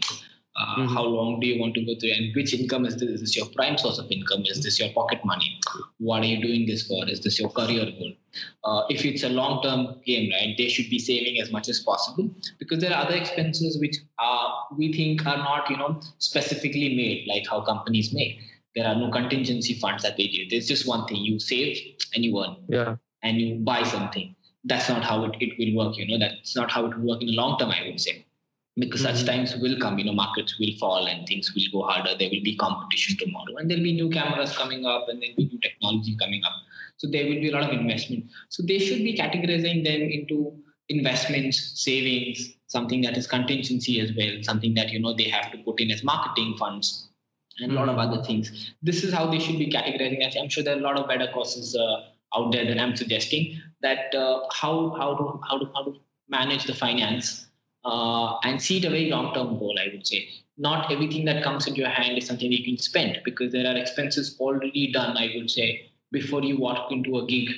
Uh, 0.56 0.76
mm-hmm. 0.76 0.94
How 0.94 1.04
long 1.04 1.40
do 1.40 1.48
you 1.48 1.60
want 1.60 1.74
to 1.76 1.86
go 1.86 1.94
through? 2.00 2.12
And 2.12 2.36
which 2.36 2.54
income 2.54 2.86
is 2.86 2.96
this? 2.98 3.10
Is 3.10 3.22
this 3.22 3.36
your 3.36 3.48
prime 3.48 3.78
source 3.78 3.98
of 3.98 4.12
income? 4.12 4.44
Is 4.46 4.62
this 4.62 4.80
your 4.80 4.90
pocket 4.94 5.24
money? 5.24 5.60
What 6.00 6.24
are 6.24 6.26
you 6.26 6.42
doing 6.42 6.66
this 6.66 6.88
for? 6.88 7.08
Is 7.08 7.22
this 7.22 7.40
your 7.40 7.50
career 7.50 7.86
goal? 7.86 8.12
Uh, 8.64 8.84
if 8.90 9.06
it's 9.06 9.24
a 9.24 9.30
long-term 9.30 10.02
game, 10.06 10.32
right, 10.32 10.56
they 10.58 10.68
should 10.68 10.90
be 10.90 11.00
saving 11.00 11.40
as 11.42 11.52
much 11.52 11.70
as 11.70 11.80
possible 11.80 12.30
because 12.60 12.80
there 12.80 12.94
are 12.94 13.06
other 13.06 13.16
expenses 13.16 13.80
which 13.80 13.98
are 14.20 14.68
we 14.78 14.92
think 14.92 15.26
are 15.26 15.38
not, 15.38 15.70
you 15.70 15.78
know, 15.78 16.00
specifically 16.18 16.96
made 16.96 17.26
like 17.28 17.48
how 17.50 17.62
companies 17.62 18.14
make 18.14 18.40
there 18.80 18.88
are 18.88 18.96
no 18.96 19.12
contingency 19.12 19.74
funds 19.74 20.04
that 20.04 20.16
they 20.16 20.28
do. 20.28 20.46
There's 20.50 20.68
just 20.68 20.88
one 20.88 21.06
thing: 21.08 21.18
you 21.18 21.40
save 21.40 21.78
and 22.16 22.24
you 22.24 22.42
earn, 22.42 22.56
yeah, 22.68 22.96
and 23.24 23.38
you 23.38 23.56
buy 23.56 23.84
something. 23.84 24.36
That's 24.64 24.90
not 24.90 25.04
how 25.04 25.24
it, 25.26 25.36
it 25.40 25.58
will 25.60 25.76
work. 25.84 25.98
You 25.98 26.08
know, 26.08 26.20
that's 26.26 26.56
not 26.56 26.72
how 26.72 26.86
it 26.86 26.98
will 26.98 27.08
work 27.10 27.22
in 27.22 27.28
the 27.28 27.34
long 27.34 27.60
term. 27.60 27.72
I 27.72 27.88
would 27.88 28.00
say, 28.00 28.26
because 28.78 29.04
mm-hmm. 29.04 29.18
such 29.18 29.26
times 29.26 29.56
will 29.58 29.78
come. 29.80 30.00
You 30.00 30.06
know, 30.06 30.14
markets 30.14 30.58
will 30.60 30.74
fall 30.80 31.08
and 31.08 31.28
things 31.28 31.52
will 31.54 31.82
go 31.82 31.88
harder. 31.88 32.16
There 32.18 32.30
will 32.30 32.44
be 32.44 32.56
competition 32.56 33.18
tomorrow, 33.18 33.58
and 33.58 33.70
there'll 33.70 33.84
be 33.84 33.94
new 33.94 34.10
cameras 34.10 34.56
coming 34.58 34.86
up, 34.86 35.10
and 35.10 35.22
there'll 35.22 35.36
be 35.36 35.50
new 35.52 35.60
technology 35.60 36.16
coming 36.18 36.42
up. 36.46 36.54
So 36.98 37.10
there 37.10 37.26
will 37.26 37.42
be 37.42 37.50
a 37.50 37.54
lot 37.54 37.64
of 37.64 37.72
investment. 37.72 38.26
So 38.48 38.64
they 38.64 38.80
should 38.80 39.04
be 39.04 39.18
categorizing 39.18 39.84
them 39.84 40.02
into 40.02 40.54
investments, 40.88 41.84
savings, 41.84 42.56
something 42.68 43.02
that 43.02 43.18
is 43.18 43.28
contingency 43.28 44.00
as 44.00 44.12
well, 44.18 44.42
something 44.42 44.74
that 44.76 44.90
you 44.90 45.00
know 45.00 45.14
they 45.14 45.30
have 45.30 45.52
to 45.52 45.58
put 45.60 45.80
in 45.82 45.92
as 45.92 46.04
marketing 46.04 46.56
funds 46.58 47.09
and 47.62 47.72
a 47.72 47.76
lot 47.76 47.90
of 47.90 47.96
mm-hmm. 47.96 48.14
other 48.14 48.24
things. 48.24 48.74
This 48.82 49.04
is 49.04 49.14
how 49.14 49.30
they 49.30 49.40
should 49.40 49.60
be 49.60 49.70
categorizing. 49.72 50.20
I'm 50.40 50.50
sure 50.50 50.64
there 50.64 50.76
are 50.76 50.80
a 50.80 50.82
lot 50.82 50.98
of 50.98 51.08
better 51.08 51.30
courses 51.34 51.76
uh, 51.76 52.38
out 52.38 52.52
there 52.52 52.66
than 52.66 52.80
I'm 52.80 52.96
suggesting. 52.96 53.62
That 53.82 54.14
uh, 54.14 54.42
how 54.52 54.96
how 54.98 55.16
to 55.16 55.40
how 55.48 55.58
to 55.60 55.66
how 55.74 55.84
to 55.84 55.96
manage 56.28 56.66
the 56.66 56.76
finance 56.76 57.48
uh, 57.86 58.38
and 58.44 58.62
see 58.62 58.78
it 58.78 58.86
a 58.86 58.90
very 58.90 59.10
long 59.10 59.34
term 59.34 59.58
goal. 59.60 59.76
I 59.80 59.90
would 59.94 60.06
say 60.06 60.28
not 60.58 60.92
everything 60.92 61.26
that 61.26 61.44
comes 61.44 61.68
into 61.68 61.80
your 61.80 61.90
hand 61.90 62.18
is 62.18 62.28
something 62.28 62.52
you 62.52 62.64
can 62.64 62.78
spend 62.78 63.22
because 63.24 63.52
there 63.52 63.66
are 63.66 63.78
expenses 63.78 64.36
already 64.40 64.92
done. 64.92 65.18
I 65.18 65.34
would 65.36 65.50
say 65.50 65.90
before 66.12 66.44
you 66.44 66.58
walk 66.58 66.92
into 66.92 67.18
a 67.18 67.26
gig 67.26 67.50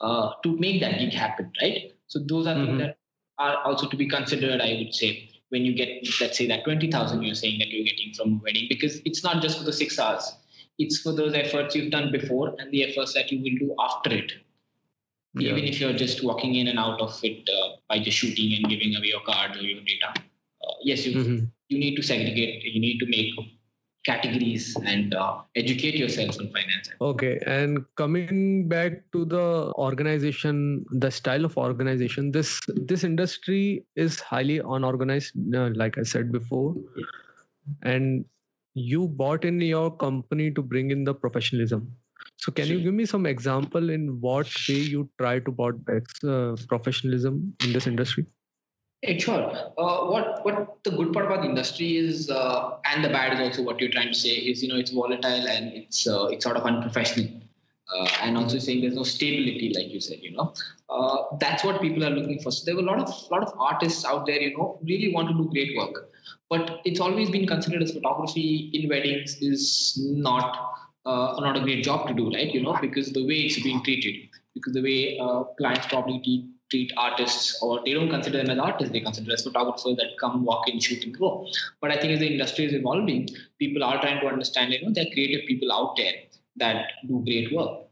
uh, 0.00 0.32
to 0.42 0.56
make 0.56 0.80
that 0.80 0.98
gig 0.98 1.12
happen, 1.12 1.52
right? 1.60 1.92
So 2.06 2.20
those 2.20 2.46
are 2.46 2.54
mm-hmm. 2.54 2.66
things 2.66 2.78
that 2.78 2.98
are 3.38 3.58
also 3.64 3.88
to 3.88 3.96
be 3.96 4.08
considered. 4.08 4.60
I 4.60 4.82
would 4.82 4.94
say 4.94 5.28
when 5.50 5.64
you 5.64 5.74
get 5.74 5.88
let's 6.20 6.38
say 6.38 6.46
that 6.46 6.64
20000 6.64 7.22
you're 7.22 7.34
saying 7.34 7.58
that 7.58 7.68
you're 7.68 7.84
getting 7.84 8.12
from 8.14 8.34
a 8.34 8.40
wedding 8.44 8.66
because 8.68 9.00
it's 9.04 9.22
not 9.22 9.42
just 9.42 9.58
for 9.58 9.64
the 9.64 9.72
six 9.72 9.98
hours 9.98 10.36
it's 10.78 11.00
for 11.00 11.12
those 11.12 11.34
efforts 11.34 11.74
you've 11.74 11.90
done 11.90 12.10
before 12.12 12.54
and 12.58 12.70
the 12.72 12.84
efforts 12.84 13.14
that 13.14 13.30
you 13.30 13.38
will 13.42 13.58
do 13.66 13.74
after 13.80 14.12
it 14.12 14.32
yeah. 15.34 15.50
even 15.50 15.64
if 15.64 15.80
you're 15.80 15.92
just 15.92 16.24
walking 16.24 16.54
in 16.54 16.68
and 16.68 16.78
out 16.78 17.00
of 17.00 17.18
it 17.22 17.48
uh, 17.48 17.68
by 17.88 17.98
just 17.98 18.16
shooting 18.16 18.54
and 18.54 18.68
giving 18.68 18.94
away 18.96 19.06
your 19.06 19.20
card 19.20 19.56
or 19.56 19.60
your 19.60 19.80
data 19.80 20.08
uh, 20.14 20.74
yes 20.82 21.06
you, 21.06 21.16
mm-hmm. 21.16 21.44
you 21.68 21.78
need 21.78 21.96
to 21.96 22.02
segregate 22.02 22.62
you 22.64 22.80
need 22.80 22.98
to 22.98 23.06
make 23.06 23.32
categories 24.06 24.76
and 24.84 25.14
uh, 25.14 25.38
educate 25.56 25.96
yourself 25.96 26.38
on 26.40 26.48
finance. 26.52 26.90
Okay, 27.00 27.38
and 27.46 27.84
coming 27.96 28.68
back 28.68 29.02
to 29.12 29.24
the 29.24 29.72
organization, 29.86 30.84
the 30.90 31.10
style 31.10 31.44
of 31.44 31.56
organization, 31.56 32.30
this 32.38 32.60
this 32.92 33.04
industry 33.10 33.84
is 33.96 34.20
highly 34.20 34.58
unorganized, 34.78 35.34
uh, 35.54 35.70
like 35.82 35.98
I 35.98 36.04
said 36.14 36.32
before, 36.38 36.74
and 37.82 38.24
you 38.74 39.08
bought 39.08 39.44
in 39.44 39.60
your 39.60 39.90
company 40.06 40.50
to 40.52 40.62
bring 40.62 40.90
in 40.90 41.04
the 41.04 41.14
professionalism. 41.14 41.90
So, 42.38 42.52
can 42.52 42.66
you 42.68 42.80
give 42.80 42.94
me 42.94 43.06
some 43.06 43.26
example 43.26 43.90
in 43.90 44.20
what 44.20 44.46
way 44.68 44.80
you 44.94 45.08
try 45.18 45.38
to 45.38 45.50
brought 45.50 45.84
back 45.84 46.02
uh, 46.24 46.56
professionalism 46.68 47.54
in 47.64 47.72
this 47.72 47.86
industry? 47.86 48.26
Hey, 49.06 49.20
sure. 49.20 49.40
Uh, 49.78 50.06
what 50.12 50.44
what 50.44 50.78
the 50.82 50.90
good 50.90 51.12
part 51.12 51.26
about 51.26 51.42
the 51.42 51.48
industry 51.48 51.96
is, 51.96 52.28
uh, 52.28 52.78
and 52.90 53.04
the 53.04 53.08
bad 53.08 53.34
is 53.34 53.40
also 53.40 53.62
what 53.62 53.80
you're 53.80 53.92
trying 53.96 54.08
to 54.08 54.18
say 54.18 54.30
is, 54.30 54.64
you 54.64 54.68
know, 54.68 54.74
it's 54.74 54.90
volatile 54.90 55.46
and 55.54 55.72
it's 55.72 56.08
uh, 56.08 56.24
it's 56.24 56.42
sort 56.44 56.56
of 56.56 56.64
unprofessional, 56.64 57.28
uh, 57.94 58.08
and 58.22 58.36
also 58.36 58.58
saying 58.58 58.80
there's 58.80 58.96
no 58.96 59.04
stability, 59.04 59.72
like 59.76 59.92
you 59.92 60.00
said, 60.00 60.18
you 60.22 60.32
know, 60.32 60.52
uh, 60.90 61.18
that's 61.38 61.62
what 61.62 61.80
people 61.80 62.04
are 62.04 62.10
looking 62.10 62.40
for. 62.40 62.50
So 62.50 62.64
there 62.64 62.74
were 62.74 62.82
a 62.82 62.84
lot 62.86 62.98
of 62.98 63.30
lot 63.30 63.44
of 63.44 63.52
artists 63.60 64.04
out 64.04 64.26
there, 64.26 64.40
you 64.40 64.56
know, 64.56 64.80
really 64.82 65.12
want 65.14 65.28
to 65.28 65.34
do 65.34 65.48
great 65.50 65.76
work, 65.76 66.10
but 66.50 66.80
it's 66.84 66.98
always 66.98 67.30
been 67.30 67.46
considered 67.46 67.84
as 67.84 67.92
photography 67.92 68.70
in 68.74 68.88
weddings 68.88 69.36
is 69.40 70.02
not 70.02 70.58
uh, 71.04 71.38
not 71.38 71.56
a 71.56 71.60
great 71.60 71.84
job 71.84 72.08
to 72.08 72.14
do, 72.14 72.28
right? 72.32 72.52
You 72.52 72.64
know, 72.64 72.76
because 72.80 73.12
the 73.12 73.24
way 73.24 73.38
it's 73.46 73.62
being 73.62 73.84
treated, 73.84 74.30
because 74.52 74.72
the 74.72 74.82
way 74.82 75.16
clients 75.58 75.86
probably 75.86 76.48
treat 76.70 76.92
artists 76.96 77.58
or 77.62 77.80
they 77.84 77.92
don't 77.92 78.10
consider 78.10 78.38
them 78.38 78.50
as 78.50 78.58
artists 78.58 78.92
they 78.92 79.00
consider 79.00 79.32
as 79.32 79.44
photographers 79.44 79.96
that 79.96 80.10
come 80.20 80.44
walk 80.44 80.68
in 80.68 80.80
shoot 80.80 81.04
and 81.04 81.18
go. 81.18 81.46
But 81.80 81.90
i 81.90 81.96
think 81.96 82.12
as 82.12 82.20
the 82.20 82.30
industry 82.32 82.66
is 82.66 82.74
evolving 82.74 83.28
people 83.58 83.84
are 83.84 84.00
trying 84.00 84.20
to 84.20 84.26
understand 84.26 84.72
you 84.72 84.82
know 84.82 84.92
there 84.92 85.04
are 85.06 85.12
creative 85.12 85.46
people 85.46 85.72
out 85.72 85.96
there 85.96 86.14
that 86.56 86.86
do 87.06 87.22
great 87.24 87.52
work. 87.52 87.82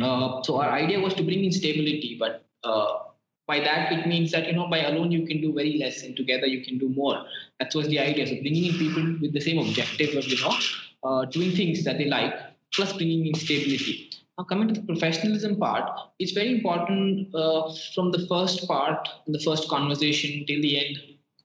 Uh, 0.00 0.42
so 0.42 0.60
our 0.60 0.70
idea 0.70 1.00
was 1.00 1.14
to 1.14 1.22
bring 1.22 1.44
in 1.44 1.52
stability 1.52 2.16
but 2.18 2.44
uh, 2.64 2.98
by 3.46 3.58
that 3.60 3.92
it 3.92 4.06
means 4.06 4.30
that 4.30 4.46
you 4.46 4.52
know 4.52 4.68
by 4.68 4.80
alone 4.84 5.10
you 5.10 5.26
can 5.26 5.40
do 5.40 5.52
very 5.52 5.78
less 5.78 6.02
and 6.02 6.16
together 6.16 6.46
you 6.46 6.64
can 6.64 6.78
do 6.78 6.88
more. 6.90 7.24
That 7.58 7.74
was 7.74 7.88
the 7.88 7.98
idea. 7.98 8.26
So 8.26 8.34
bringing 8.34 8.66
in 8.66 8.78
people 8.78 9.16
with 9.20 9.32
the 9.32 9.40
same 9.40 9.58
objective 9.58 10.16
of 10.16 10.26
you 10.26 10.38
know 10.40 10.54
uh, 11.02 11.24
doing 11.26 11.52
things 11.52 11.84
that 11.84 11.98
they 11.98 12.04
like 12.04 12.34
plus 12.74 12.92
bringing 12.92 13.26
in 13.26 13.34
stability 13.34 14.10
now, 14.38 14.44
coming 14.44 14.68
to 14.68 14.80
the 14.80 14.86
professionalism 14.86 15.56
part, 15.56 15.90
it's 16.20 16.30
very 16.30 16.54
important 16.54 17.34
uh, 17.34 17.72
from 17.92 18.12
the 18.12 18.24
first 18.28 18.68
part, 18.68 19.08
the 19.26 19.40
first 19.40 19.68
conversation 19.68 20.46
till 20.46 20.62
the 20.62 20.78
end 20.78 20.98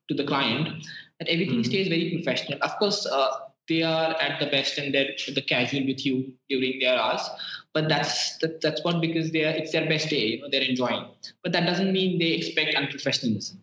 to 0.09 0.13
the 0.13 0.23
client, 0.23 0.85
that 1.19 1.27
everything 1.27 1.55
mm-hmm. 1.55 1.71
stays 1.71 1.87
very 1.87 2.11
professional. 2.11 2.59
Of 2.61 2.77
course, 2.77 3.07
uh, 3.07 3.31
they 3.67 3.81
are 3.81 4.15
at 4.21 4.39
the 4.39 4.45
best 4.45 4.77
and 4.77 4.93
they're 4.93 5.09
the 5.33 5.41
casual 5.41 5.87
with 5.87 6.05
you 6.05 6.33
during 6.49 6.79
their 6.79 6.99
hours, 6.99 7.27
but 7.73 7.89
that's 7.89 8.37
that, 8.39 8.61
that's 8.61 8.83
what 8.83 9.01
because 9.01 9.31
they 9.31 9.43
are 9.43 9.55
it's 9.55 9.71
their 9.71 9.89
best 9.89 10.09
day, 10.09 10.25
you 10.27 10.41
know, 10.41 10.49
they're 10.51 10.61
enjoying. 10.61 11.05
But 11.41 11.53
that 11.53 11.65
doesn't 11.65 11.91
mean 11.91 12.19
they 12.19 12.33
expect 12.33 12.75
unprofessionalism. 12.75 13.57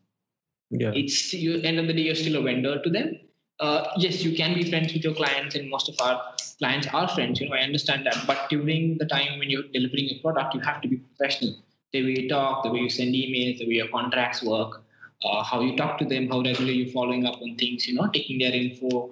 Yeah, 0.71 0.91
it's 0.95 1.33
you. 1.33 1.61
End 1.61 1.79
of 1.79 1.87
the 1.87 1.93
day, 1.93 2.03
you're 2.03 2.15
still 2.17 2.37
a 2.37 2.43
vendor 2.43 2.83
to 2.83 2.91
them. 2.91 3.21
Uh, 3.61 3.87
yes, 3.99 4.25
you 4.25 4.35
can 4.35 4.55
be 4.55 4.69
friends 4.69 4.93
with 4.95 5.05
your 5.05 5.15
clients, 5.15 5.55
and 5.55 5.69
most 5.69 5.89
of 5.91 5.95
our 6.01 6.23
clients 6.59 6.87
are 6.95 7.07
friends. 7.09 7.41
You 7.41 7.49
know, 7.49 7.57
I 7.57 7.61
understand 7.61 8.07
that. 8.07 8.17
But 8.27 8.49
during 8.49 8.97
the 8.97 9.05
time 9.05 9.39
when 9.39 9.51
you're 9.51 9.69
delivering 9.75 10.09
a 10.11 10.19
product, 10.23 10.55
you 10.55 10.61
have 10.61 10.81
to 10.81 10.89
be 10.89 10.97
professional. 10.97 11.57
The 11.93 12.03
way 12.03 12.23
you 12.23 12.29
talk, 12.29 12.63
the 12.63 12.71
way 12.71 12.81
you 12.81 12.89
send 12.89 13.15
emails, 13.15 13.59
the 13.59 13.67
way 13.67 13.75
your 13.75 13.89
contracts 13.89 14.43
work, 14.43 14.83
uh, 15.25 15.43
how 15.43 15.61
you 15.61 15.77
talk 15.77 15.99
to 15.99 16.07
them, 16.07 16.29
how 16.29 16.41
regularly 16.41 16.73
you're 16.73 16.93
following 16.93 17.27
up 17.27 17.43
on 17.43 17.57
things, 17.57 17.87
you 17.87 17.95
know, 17.95 18.09
taking 18.09 18.39
their 18.39 18.53
info. 18.53 19.11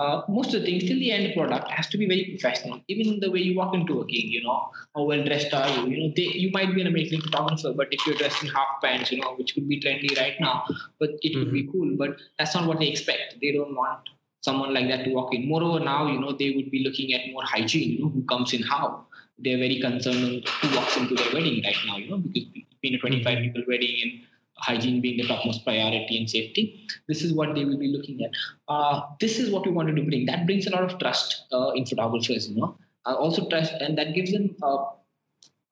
Uh, 0.00 0.22
most 0.28 0.54
of 0.54 0.62
the 0.62 0.66
things 0.66 0.84
till 0.84 0.98
the 0.98 1.12
end 1.12 1.34
product 1.34 1.70
has 1.70 1.86
to 1.86 1.98
be 1.98 2.06
very 2.06 2.24
professional. 2.32 2.80
Even 2.88 3.20
the 3.20 3.30
way 3.30 3.40
you 3.40 3.54
walk 3.54 3.74
into 3.74 4.00
a 4.00 4.06
gig, 4.06 4.28
you 4.36 4.42
know, 4.42 4.70
how 4.94 5.02
well 5.02 5.22
dressed 5.22 5.52
are 5.52 5.68
you? 5.68 5.88
You 5.88 5.98
know, 5.98 6.12
they, 6.16 6.28
you 6.44 6.50
might 6.52 6.74
be 6.74 6.80
an 6.80 6.86
amazing 6.86 7.20
photographer, 7.20 7.74
but 7.76 7.88
if 7.90 8.06
you're 8.06 8.16
dressed 8.16 8.42
in 8.42 8.48
half 8.48 8.80
pants, 8.82 9.12
you 9.12 9.20
know, 9.20 9.34
which 9.34 9.52
could 9.54 9.68
be 9.68 9.78
trendy 9.78 10.16
right 10.16 10.40
now, 10.40 10.64
but 10.98 11.10
it 11.20 11.32
mm-hmm. 11.32 11.40
could 11.40 11.52
be 11.52 11.64
mm-hmm. 11.64 11.72
cool. 11.72 11.96
But 11.98 12.16
that's 12.38 12.54
not 12.54 12.66
what 12.66 12.78
they 12.78 12.88
expect. 12.88 13.36
They 13.42 13.52
don't 13.52 13.76
want 13.76 14.08
someone 14.42 14.72
like 14.72 14.88
that 14.88 15.04
to 15.04 15.10
walk 15.12 15.34
in. 15.34 15.46
Moreover, 15.46 15.84
now 15.84 16.10
you 16.10 16.18
know 16.18 16.32
they 16.32 16.52
would 16.56 16.70
be 16.70 16.82
looking 16.82 17.12
at 17.12 17.30
more 17.32 17.44
hygiene. 17.44 17.90
You 17.90 18.04
know, 18.04 18.08
who 18.08 18.22
comes 18.22 18.54
in 18.54 18.62
how. 18.62 19.04
They're 19.38 19.58
very 19.58 19.80
concerned 19.80 20.48
who 20.48 20.76
walks 20.76 20.96
into 20.96 21.14
their 21.14 21.32
wedding 21.34 21.62
right 21.62 21.76
now. 21.86 21.98
You 21.98 22.10
know, 22.10 22.18
because 22.18 22.48
being 22.80 22.94
a 22.94 22.98
25 22.98 23.26
mm-hmm. 23.26 23.44
people 23.44 23.62
wedding 23.68 23.96
and 24.02 24.12
hygiene 24.60 25.00
being 25.00 25.16
the 25.16 25.26
topmost 25.26 25.64
priority 25.64 26.18
and 26.18 26.28
safety. 26.28 26.86
This 27.08 27.22
is 27.22 27.32
what 27.32 27.54
they 27.54 27.64
will 27.64 27.78
be 27.78 27.88
looking 27.88 28.22
at. 28.24 28.30
Uh, 28.68 29.02
this 29.20 29.38
is 29.38 29.50
what 29.50 29.66
we 29.66 29.72
wanted 29.72 29.96
to 29.96 30.02
bring. 30.02 30.26
That 30.26 30.46
brings 30.46 30.66
a 30.66 30.70
lot 30.70 30.84
of 30.84 30.98
trust 30.98 31.44
uh, 31.52 31.70
in 31.70 31.86
photographers, 31.86 32.48
you 32.48 32.56
know. 32.60 32.76
Uh, 33.06 33.14
also 33.14 33.48
trust, 33.48 33.72
and 33.80 33.96
that 33.96 34.14
gives 34.14 34.32
them 34.32 34.54
uh, 34.62 34.84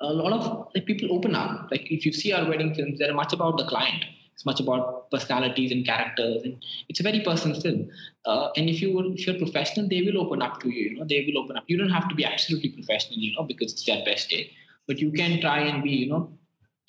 a 0.01 0.13
lot 0.13 0.33
of 0.33 0.69
like, 0.75 0.87
people 0.87 1.13
open 1.13 1.35
up. 1.35 1.69
Like 1.71 1.91
if 1.93 2.07
you 2.07 2.13
see 2.13 2.33
our 2.33 2.49
wedding 2.49 2.75
films, 2.75 2.99
they're 2.99 3.15
much 3.15 3.33
about 3.33 3.59
the 3.59 3.67
client. 3.67 4.05
It's 4.33 4.47
much 4.47 4.61
about 4.61 5.11
personalities 5.11 5.73
and 5.73 5.85
characters, 5.85 6.43
and 6.45 6.63
it's 6.89 7.01
a 7.01 7.03
very 7.03 7.21
personal 7.21 7.61
film. 7.61 7.91
Uh, 8.25 8.51
and 8.57 8.71
if 8.71 8.81
you 8.81 8.95
were, 8.97 9.05
if 9.07 9.27
you're 9.27 9.37
professional, 9.37 9.89
they 9.89 10.03
will 10.03 10.19
open 10.25 10.43
up 10.43 10.61
to 10.61 10.71
you. 10.71 10.91
You 10.91 10.99
know, 10.99 11.07
they 11.09 11.29
will 11.29 11.43
open 11.43 11.57
up. 11.57 11.65
You 11.67 11.77
don't 11.77 11.91
have 11.91 12.09
to 12.09 12.15
be 12.15 12.25
absolutely 12.25 12.71
professional, 12.71 13.19
you 13.19 13.35
know, 13.35 13.43
because 13.43 13.73
it's 13.73 13.85
their 13.85 14.05
best 14.05 14.31
day. 14.31 14.53
But 14.87 15.01
you 15.01 15.11
can 15.11 15.41
try 15.41 15.59
and 15.61 15.83
be, 15.83 15.91
you 15.91 16.09
know, 16.09 16.33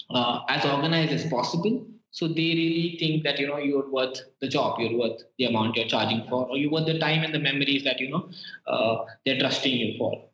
uh, 0.10 0.42
as 0.48 0.66
organized 0.66 1.14
as 1.14 1.26
possible. 1.30 1.86
So 2.12 2.28
they 2.28 2.50
really 2.60 2.98
think 3.00 3.24
that 3.24 3.40
you 3.40 3.48
know 3.48 3.58
you're 3.58 3.90
worth 3.90 4.20
the 4.42 4.48
job, 4.48 4.80
you're 4.80 4.98
worth 4.98 5.22
the 5.38 5.46
amount 5.46 5.76
you're 5.76 5.88
charging 5.88 6.26
for, 6.28 6.48
or 6.50 6.58
you're 6.58 6.72
worth 6.72 6.88
the 6.88 6.98
time 6.98 7.24
and 7.24 7.34
the 7.34 7.40
memories 7.40 7.84
that 7.84 8.00
you 8.00 8.10
know 8.10 8.30
uh, 8.68 9.06
they're 9.26 9.40
trusting 9.40 9.74
you 9.74 9.98
for. 9.98 10.26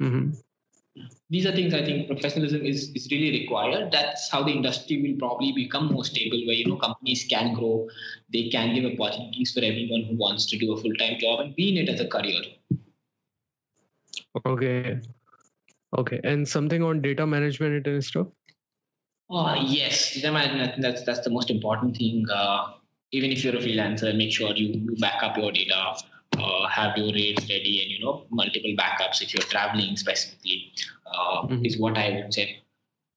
Mm-hmm 0.00 0.30
these 1.30 1.46
are 1.46 1.52
things 1.52 1.74
I 1.74 1.84
think 1.84 2.06
professionalism 2.06 2.64
is, 2.64 2.90
is 2.94 3.08
really 3.10 3.30
required. 3.40 3.90
That's 3.90 4.30
how 4.30 4.44
the 4.44 4.52
industry 4.52 5.02
will 5.02 5.18
probably 5.18 5.52
become 5.52 5.92
more 5.92 6.04
stable, 6.04 6.40
where 6.46 6.54
you 6.54 6.66
know 6.66 6.76
companies 6.76 7.26
can 7.28 7.54
grow, 7.54 7.88
they 8.32 8.48
can 8.48 8.74
give 8.74 8.84
opportunities 8.84 9.52
for 9.52 9.60
everyone 9.60 10.04
who 10.04 10.16
wants 10.16 10.46
to 10.46 10.58
do 10.58 10.72
a 10.72 10.80
full 10.80 10.94
time 10.94 11.18
job 11.18 11.40
and 11.40 11.56
be 11.56 11.70
in 11.70 11.88
it 11.88 11.92
as 11.92 12.00
a 12.00 12.06
career. 12.06 12.40
Okay, 14.46 15.00
okay, 15.98 16.20
and 16.22 16.46
something 16.46 16.82
on 16.82 17.00
data 17.00 17.26
management 17.26 17.86
and 17.86 18.04
stuff. 18.04 18.28
Uh, 19.30 19.56
yes. 19.66 20.20
That's 20.22 21.02
that's 21.02 21.20
the 21.20 21.30
most 21.30 21.50
important 21.50 21.96
thing. 21.96 22.26
Uh, 22.30 22.72
even 23.12 23.30
if 23.30 23.44
you're 23.44 23.56
a 23.56 23.58
freelancer, 23.58 24.16
make 24.16 24.32
sure 24.32 24.54
you, 24.54 24.68
you 24.68 24.96
back 24.96 25.22
up 25.22 25.36
your 25.36 25.52
data 25.52 25.96
uh, 26.38 26.68
have 26.68 26.96
your 26.96 27.12
rates 27.12 27.42
ready 27.48 27.80
and 27.82 27.90
you 27.90 28.00
know 28.04 28.24
multiple 28.30 28.74
backups 28.76 29.22
if 29.22 29.32
you're 29.32 29.42
traveling 29.42 29.96
specifically 29.96 30.72
uh, 31.06 31.42
mm-hmm. 31.42 31.64
is 31.64 31.78
what 31.78 31.96
I 31.96 32.22
would 32.22 32.34
say. 32.34 32.62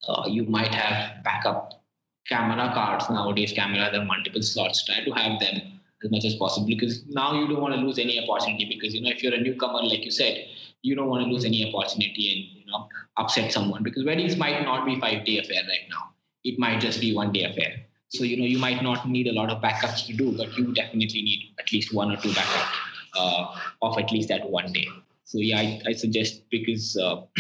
Uh, 0.08 0.24
you 0.28 0.44
might 0.44 0.74
have 0.74 1.24
backup 1.24 1.84
camera 2.28 2.72
cards 2.74 3.10
nowadays. 3.10 3.52
Cameras 3.52 3.98
are 3.98 4.06
multiple 4.06 4.42
slots. 4.42 4.86
Try 4.86 5.04
to 5.04 5.12
have 5.12 5.40
them 5.40 5.80
as 6.04 6.12
much 6.12 6.26
as 6.26 6.36
possible 6.36 6.68
because 6.68 7.04
now 7.08 7.34
you 7.34 7.48
don't 7.48 7.62
want 7.62 7.74
to 7.74 7.80
lose 7.82 7.98
any 7.98 8.20
opportunity 8.22 8.66
because 8.66 8.94
you 8.94 9.02
know 9.02 9.10
if 9.10 9.24
you're 9.24 9.34
a 9.34 9.42
newcomer 9.42 9.82
like 9.84 10.06
you 10.06 10.12
said 10.12 10.46
you 10.82 10.96
don't 10.96 11.10
want 11.10 11.24
to 11.26 11.32
lose 11.32 11.46
any 11.46 11.74
opportunity 11.74 12.26
and 12.34 12.66
you 12.66 12.72
know 12.72 12.88
upset 13.18 13.52
someone 13.52 13.84
because 13.84 14.06
weddings 14.06 14.38
might 14.38 14.64
not 14.64 14.86
be 14.86 15.00
five 15.00 15.26
day 15.26 15.40
affair 15.40 15.62
right 15.68 15.88
now 15.90 16.10
it 16.44 16.58
might 16.60 16.80
just 16.80 17.02
be 17.02 17.14
one 17.14 17.32
day 17.32 17.44
affair 17.44 17.76
so 18.10 18.24
you 18.24 18.38
know 18.38 18.46
you 18.46 18.60
might 18.60 18.82
not 18.82 19.08
need 19.10 19.28
a 19.28 19.34
lot 19.34 19.50
of 19.50 19.62
backups 19.62 20.06
to 20.06 20.14
do 20.14 20.32
but 20.38 20.58
you 20.58 20.74
definitely 20.74 21.22
need 21.22 21.54
at 21.60 21.72
least 21.72 21.94
one 21.94 22.12
or 22.12 22.18
two 22.18 22.30
backups 22.30 22.88
uh, 23.18 23.56
of 23.82 23.98
at 23.98 24.12
least 24.12 24.30
that 24.30 24.50
one 24.50 24.72
day. 24.72 24.88
So 25.24 25.40
yeah, 25.40 25.60
I, 25.60 25.82
I 25.88 25.92
suggest 25.92 26.44
because 26.50 26.96
uh, 26.96 27.24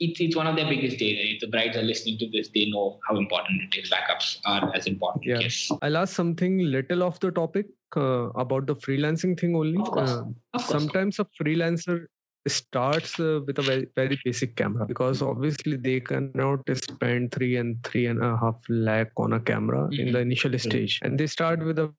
it's 0.00 0.20
it's 0.20 0.34
one 0.34 0.48
of 0.48 0.56
their 0.56 0.68
biggest 0.68 0.98
data. 0.98 1.20
If 1.22 1.40
the 1.40 1.46
brides 1.46 1.76
are 1.76 1.82
listening 1.82 2.18
to 2.18 2.28
this, 2.28 2.48
they 2.52 2.66
know 2.66 2.98
how 3.08 3.16
important 3.16 3.62
it 3.62 3.78
is. 3.78 3.90
Backups 3.90 4.38
are 4.46 4.74
as 4.74 4.86
important. 4.86 5.24
Yeah. 5.24 5.38
Yes. 5.38 5.70
I'll 5.82 5.96
ask 5.96 6.14
something 6.14 6.58
little 6.58 7.04
off 7.04 7.20
the 7.20 7.30
topic 7.30 7.66
uh, 7.96 8.30
about 8.30 8.66
the 8.66 8.74
freelancing 8.74 9.38
thing 9.38 9.54
only. 9.54 9.78
Of 9.78 9.90
course. 9.92 10.10
Uh, 10.10 10.24
of 10.54 10.66
course. 10.66 10.68
Sometimes 10.68 11.20
a 11.20 11.26
freelancer 11.40 12.06
starts 12.48 13.20
uh, 13.20 13.40
with 13.46 13.58
a 13.58 13.62
very, 13.62 13.86
very 13.94 14.18
basic 14.24 14.56
camera 14.56 14.86
because 14.86 15.20
obviously 15.20 15.76
they 15.76 16.00
cannot 16.00 16.60
spend 16.74 17.32
three 17.32 17.56
and 17.56 17.82
three 17.84 18.06
and 18.06 18.22
a 18.22 18.36
half 18.36 18.56
lakh 18.68 19.10
on 19.18 19.34
a 19.34 19.40
camera 19.40 19.88
mm-hmm. 19.88 20.00
in 20.00 20.12
the 20.12 20.18
initial 20.18 20.50
mm-hmm. 20.50 20.70
stage 20.70 20.98
and 21.02 21.18
they 21.18 21.26
start 21.26 21.64
with 21.64 21.78
a 21.78 21.92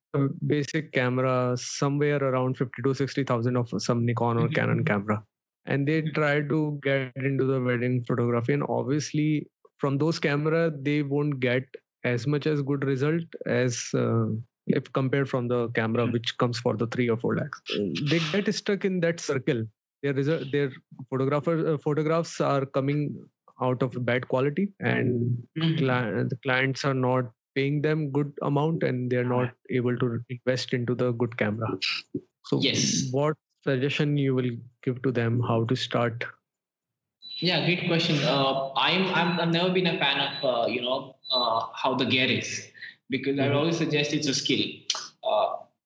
basic 0.48 0.92
camera 0.94 1.56
somewhere 1.58 2.24
around 2.24 2.58
50 2.58 2.82
to 2.82 2.94
60000 2.94 3.56
of 3.56 3.70
some 3.78 4.06
nikon 4.06 4.38
or 4.38 4.42
mm-hmm. 4.42 4.54
canon 4.54 4.84
camera 4.84 5.24
and 5.66 5.88
they 5.88 6.02
try 6.02 6.42
to 6.42 6.80
get 6.82 7.12
into 7.16 7.46
the 7.46 7.62
wedding 7.62 8.04
photography 8.06 8.54
and 8.54 8.64
obviously 8.68 9.48
from 9.78 9.98
those 9.98 10.18
camera 10.20 10.72
they 10.82 11.04
won't 11.04 11.40
get 11.40 11.64
as 12.04 12.26
much 12.26 12.48
as 12.48 12.64
good 12.64 12.84
result 12.84 13.24
as 13.46 13.90
uh, 13.94 14.26
if 14.66 14.92
compared 14.94 15.30
from 15.30 15.48
the 15.48 15.70
camera 15.70 16.04
mm-hmm. 16.04 16.14
which 16.14 16.36
comes 16.40 16.58
for 16.58 16.76
the 16.76 16.88
three 16.88 17.10
or 17.10 17.18
four 17.18 17.36
lakhs 17.36 17.62
they 18.10 18.20
get 18.32 18.54
stuck 18.56 18.86
in 18.86 19.00
that 19.00 19.20
circle 19.20 19.64
their 20.02 20.14
result, 20.14 20.52
their 20.52 20.72
photographer 21.10 21.74
uh, 21.74 21.78
photographs 21.78 22.40
are 22.42 22.66
coming 22.66 23.16
out 23.62 23.84
of 23.84 24.06
bad 24.06 24.28
quality, 24.28 24.70
and 24.80 25.38
mm-hmm. 25.58 26.28
the 26.28 26.38
clients 26.44 26.84
are 26.84 26.94
not 26.94 27.26
paying 27.56 27.82
them 27.82 28.10
good 28.12 28.34
amount, 28.42 28.84
and 28.84 29.12
they 29.12 29.18
are 29.18 29.24
not 29.24 29.52
able 29.70 29.98
to 29.98 30.20
invest 30.30 30.74
into 30.74 30.96
the 30.96 31.12
good 31.14 31.38
camera. 31.38 31.68
So, 32.46 32.60
yes, 32.62 33.08
what 33.12 33.38
suggestion 33.64 34.18
you 34.18 34.34
will 34.34 34.52
give 34.84 35.02
to 35.04 35.12
them 35.12 35.42
how 35.48 35.66
to 35.66 35.76
start? 35.76 36.24
Yeah, 37.38 37.66
great 37.66 37.88
question. 37.88 38.18
Uh, 38.24 38.72
I'm, 38.76 39.06
I'm 39.14 39.40
I've 39.40 39.50
never 39.50 39.70
been 39.70 39.88
a 39.88 39.98
fan 39.98 40.20
of 40.20 40.44
uh, 40.44 40.68
you 40.68 40.82
know 40.82 41.16
uh, 41.32 41.68
how 41.74 41.96
the 41.96 42.06
gear 42.06 42.26
is 42.26 42.68
because 43.10 43.38
mm-hmm. 43.38 43.52
I 43.52 43.56
always 43.56 43.78
suggest 43.78 44.14
it's 44.14 44.28
a 44.28 44.34
skill. 44.34 44.64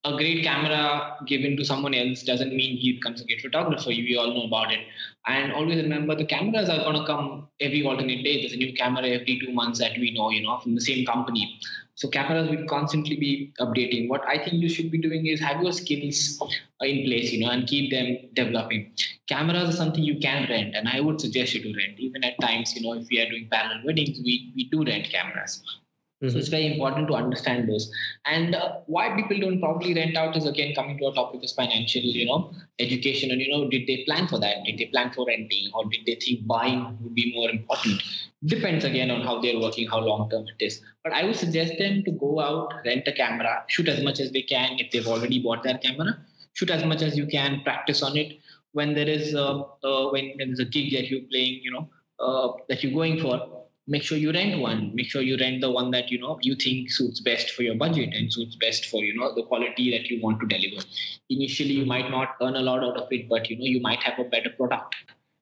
A 0.06 0.16
great 0.16 0.44
camera 0.44 1.18
given 1.26 1.58
to 1.58 1.66
someone 1.66 1.96
else 1.96 2.22
doesn't 2.22 2.56
mean 2.56 2.78
he 2.78 2.94
becomes 2.94 3.22
a 3.22 3.26
great 3.26 3.42
photographer. 3.42 3.90
We 3.90 4.16
all 4.16 4.34
know 4.36 4.44
about 4.44 4.72
it. 4.72 4.82
And 5.26 5.52
always 5.52 5.78
remember 5.78 6.14
the 6.14 6.26
cameras 6.26 6.70
are 6.70 6.78
going 6.78 7.00
to 7.00 7.06
come 7.08 7.48
every 7.60 7.84
alternate 7.84 8.24
day. 8.24 8.42
There's 8.42 8.54
a 8.54 8.58
new 8.58 8.74
camera 8.74 9.08
every 9.08 9.40
two 9.44 9.52
months 9.52 9.80
that 9.80 9.98
we 9.98 10.12
know, 10.12 10.30
you 10.30 10.44
know, 10.44 10.60
from 10.60 10.76
the 10.76 10.82
same 10.82 11.08
company. 11.08 11.60
So 11.96 12.08
cameras 12.08 12.50
will 12.52 12.68
constantly 12.68 13.16
be 13.16 13.54
updating. 13.60 14.08
What 14.08 14.22
I 14.28 14.38
think 14.38 14.62
you 14.62 14.70
should 14.70 14.92
be 14.92 15.00
doing 15.00 15.26
is 15.26 15.40
have 15.40 15.64
your 15.64 15.72
skills 15.72 16.40
in 16.82 17.06
place, 17.06 17.32
you 17.32 17.44
know, 17.44 17.50
and 17.50 17.66
keep 17.66 17.90
them 17.90 18.18
developing. 18.34 18.92
Cameras 19.28 19.70
are 19.70 19.78
something 19.78 20.04
you 20.04 20.20
can 20.20 20.48
rent, 20.50 20.76
and 20.76 20.88
I 20.88 21.00
would 21.00 21.20
suggest 21.20 21.56
you 21.56 21.64
to 21.64 21.74
rent. 21.76 21.98
Even 21.98 22.24
at 22.24 22.40
times, 22.42 22.76
you 22.76 22.84
know, 22.84 22.94
if 22.94 23.08
we 23.10 23.22
are 23.22 23.30
doing 23.30 23.48
parallel 23.52 23.82
weddings, 23.86 24.20
we, 24.24 24.52
we 24.56 24.66
do 24.70 24.84
rent 24.84 25.10
cameras. 25.10 25.64
Mm-hmm. 26.24 26.32
So 26.32 26.38
it's 26.38 26.48
very 26.48 26.72
important 26.72 27.10
to 27.10 27.14
understand 27.14 27.68
those. 27.68 27.92
And 28.26 28.56
uh, 28.56 28.78
why 28.86 29.14
people 29.16 29.38
don't 29.38 29.60
probably 29.60 29.94
rent 29.94 30.16
out 30.16 30.38
is 30.38 30.46
again 30.46 30.74
coming 30.74 30.98
to 31.00 31.08
a 31.08 31.14
topic 31.14 31.44
is 31.44 31.52
financial, 31.52 32.02
you 32.02 32.26
know, 32.26 32.54
education. 32.80 33.32
And 33.32 33.42
you 33.42 33.52
know, 33.52 33.70
did 33.70 33.86
they 33.86 34.06
plan 34.06 34.28
for 34.30 34.40
that? 34.40 34.64
Did 34.66 34.78
they 34.78 34.86
plan 34.86 35.12
for 35.12 35.26
renting, 35.28 35.72
or 35.74 35.84
did 35.90 36.06
they 36.06 36.16
think 36.16 36.48
buying 36.48 36.98
would 37.02 37.14
be 37.14 37.34
more 37.36 37.50
important? 37.50 38.02
Depends 38.46 38.86
again 38.86 39.12
on 39.12 39.22
how 39.22 39.42
they're 39.42 39.60
working, 39.60 39.90
how 39.90 40.00
long 40.00 40.30
term 40.30 40.46
it 40.48 40.64
is. 40.64 40.82
But 41.04 41.12
I 41.12 41.26
would 41.26 41.36
suggest 41.36 41.74
them 41.78 42.04
to 42.06 42.12
go 42.12 42.40
out, 42.40 42.74
rent 42.86 43.08
a 43.08 43.12
camera, 43.12 43.66
shoot 43.68 43.90
as 43.90 44.02
much 44.02 44.22
as 44.22 44.32
they 44.32 44.42
can 44.42 44.80
if 44.80 44.92
they've 44.92 45.08
already 45.08 45.40
bought 45.40 45.64
their 45.64 45.78
camera. 45.78 46.18
Shoot 46.54 46.70
as 46.70 46.86
much 46.86 47.02
as 47.02 47.18
you 47.18 47.28
can, 47.28 47.62
practice 47.64 48.02
on 48.02 48.16
it. 48.16 48.40
When 48.72 48.94
there 48.94 49.08
is 49.08 49.34
a, 49.34 49.66
uh, 49.84 50.10
when 50.12 50.34
there's 50.38 50.60
a 50.60 50.66
gig 50.66 50.94
that 50.94 51.10
you're 51.10 51.28
playing, 51.30 51.60
you 51.62 51.72
know, 51.72 51.90
uh, 52.20 52.54
that 52.70 52.84
you're 52.84 52.94
going 52.94 53.20
for, 53.20 53.65
make 53.88 54.04
sure 54.04 54.18
you 54.18 54.32
rent 54.32 54.60
one. 54.60 54.92
Make 54.96 55.08
sure 55.08 55.22
you 55.22 55.38
rent 55.38 55.62
the 55.62 55.72
one 55.72 55.92
that 55.92 56.12
you 56.12 56.20
know 56.20 56.40
you 56.42 56.56
think 56.56 56.92
suits 56.92 57.20
best 57.20 57.52
for 57.52 57.64
your 57.64 57.76
budget 57.76 58.14
and 58.14 58.32
suits 58.32 58.56
best 58.56 58.86
for 58.86 59.04
you 59.04 59.16
know 59.18 59.34
the 59.36 59.44
quality 59.44 59.92
that 59.92 60.10
you 60.10 60.22
want 60.22 60.40
to 60.40 60.48
deliver. 60.48 60.84
Initially 61.30 61.74
you 61.74 61.86
might 61.86 62.10
not 62.10 62.36
earn 62.42 62.56
a 62.56 62.62
lot 62.62 62.84
out 62.84 62.98
of 62.98 63.08
it 63.12 63.30
but 63.30 63.50
you 63.50 63.58
know 63.58 63.66
you 63.66 63.82
might 63.82 64.02
have 64.04 64.20
a 64.20 64.24
better 64.24 64.50
product 64.50 64.96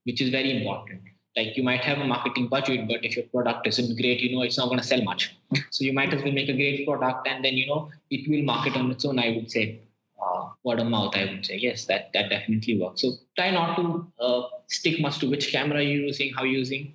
which 0.03 0.21
is 0.21 0.29
very 0.29 0.57
important. 0.57 1.01
Like 1.35 1.57
you 1.57 1.63
might 1.63 1.81
have 1.81 1.97
a 1.97 2.05
marketing 2.05 2.47
budget 2.47 2.87
but 2.87 3.03
if 3.03 3.15
your 3.15 3.25
product 3.27 3.65
isn't 3.67 3.95
great 3.99 4.19
you 4.19 4.35
know 4.35 4.43
it's 4.43 4.57
not 4.57 4.67
going 4.67 4.79
to 4.79 4.85
sell 4.85 5.01
much. 5.03 5.35
So 5.71 5.85
you 5.85 5.93
might 5.93 6.13
as 6.13 6.21
well 6.23 6.33
make 6.33 6.49
a 6.49 6.53
great 6.53 6.85
product 6.85 7.27
and 7.27 7.43
then 7.43 7.53
you 7.53 7.67
know 7.67 7.89
it 8.09 8.29
will 8.29 8.43
market 8.43 8.75
on 8.75 8.91
its 8.91 9.05
own 9.05 9.19
i 9.19 9.31
would 9.35 9.49
say. 9.49 9.81
Uh, 10.23 10.47
word 10.63 10.79
of 10.79 10.87
mouth 10.87 11.13
i 11.17 11.25
would 11.25 11.45
say. 11.45 11.57
Yes 11.57 11.85
that 11.85 12.11
that 12.13 12.29
definitely 12.29 12.79
works. 12.79 13.01
So 13.01 13.13
try 13.37 13.51
not 13.51 13.75
to 13.77 14.07
uh, 14.19 14.43
stick 14.67 15.01
much 15.01 15.19
to 15.19 15.29
which 15.29 15.51
camera 15.51 15.83
you're 15.83 16.05
using 16.05 16.33
how 16.33 16.43
you're 16.43 16.59
using 16.59 16.93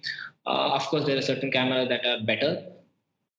uh, 0.48 0.70
of 0.74 0.82
course, 0.86 1.04
there 1.04 1.18
are 1.18 1.22
certain 1.22 1.50
cameras 1.50 1.88
that 1.88 2.04
are 2.06 2.20
better, 2.24 2.50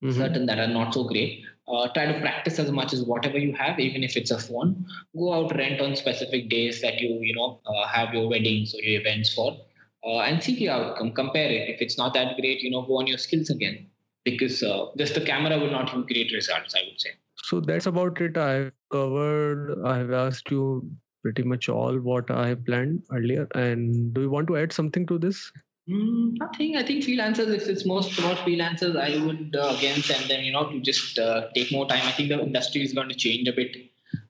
mm-hmm. 0.04 0.12
certain 0.12 0.46
that 0.46 0.60
are 0.60 0.68
not 0.68 0.94
so 0.94 1.04
great. 1.04 1.44
Uh, 1.68 1.88
try 1.94 2.06
to 2.12 2.20
practice 2.20 2.58
as 2.60 2.72
much 2.72 2.94
as 2.94 3.04
whatever 3.04 3.38
you 3.38 3.54
have, 3.54 3.80
even 3.80 4.04
if 4.04 4.18
it's 4.18 4.32
a 4.32 4.40
phone. 4.40 4.86
Go 5.16 5.34
out 5.34 5.56
rent 5.56 5.82
on 5.82 5.96
specific 5.96 6.50
days 6.50 6.82
that 6.82 7.00
you 7.00 7.20
you 7.22 7.36
know 7.36 7.60
uh, 7.66 7.88
have 7.88 8.14
your 8.14 8.28
weddings 8.28 8.74
or 8.74 8.82
your 8.82 9.02
events 9.02 9.34
for, 9.34 9.58
uh, 10.06 10.20
and 10.20 10.44
see 10.44 10.56
the 10.56 10.70
outcome. 10.70 11.12
Compare 11.12 11.52
it. 11.52 11.70
If 11.76 11.82
it's 11.82 11.98
not 11.98 12.14
that 12.16 12.36
great, 12.40 12.62
you 12.62 12.72
know, 12.72 12.82
go 12.84 12.98
on 13.00 13.08
your 13.08 13.20
skills 13.20 13.50
again, 13.50 13.88
because 14.24 14.64
uh, 14.64 14.86
just 14.98 15.14
the 15.14 15.22
camera 15.22 15.60
will 15.60 15.72
not 15.72 15.94
give 15.94 16.08
great 16.08 16.34
results. 16.34 16.76
I 16.76 16.84
would 16.90 17.00
say. 17.00 17.12
So 17.44 17.60
that's 17.60 17.86
about 17.86 18.20
it. 18.22 18.38
I've 18.38 18.72
covered. 18.92 19.76
I've 19.86 20.12
asked 20.12 20.52
you 20.52 20.90
pretty 21.22 21.44
much 21.44 21.70
all 21.70 21.98
what 21.98 22.32
I 22.32 22.56
planned 22.56 23.04
earlier. 23.12 23.48
And 23.54 24.14
do 24.14 24.22
you 24.22 24.30
want 24.30 24.48
to 24.48 24.58
add 24.58 24.72
something 24.74 25.06
to 25.08 25.18
this? 25.20 25.52
Mm, 25.90 26.38
nothing. 26.38 26.76
I 26.76 26.84
think 26.84 27.04
freelancers, 27.04 27.52
if 27.56 27.68
it's 27.68 27.86
most 27.86 28.18
about 28.20 28.38
freelancers, 28.38 28.96
I 28.96 29.26
would 29.26 29.56
uh, 29.56 29.76
again 29.76 30.00
send 30.02 30.30
them, 30.30 30.44
you 30.44 30.52
know, 30.52 30.70
to 30.70 30.80
just 30.80 31.18
uh, 31.18 31.48
take 31.56 31.72
more 31.72 31.88
time. 31.88 32.02
I 32.06 32.12
think 32.12 32.30
the 32.30 32.40
industry 32.40 32.84
is 32.84 32.94
going 32.94 33.10
to 33.10 33.16
change 33.16 33.48
a 33.48 33.54
bit. 33.54 33.76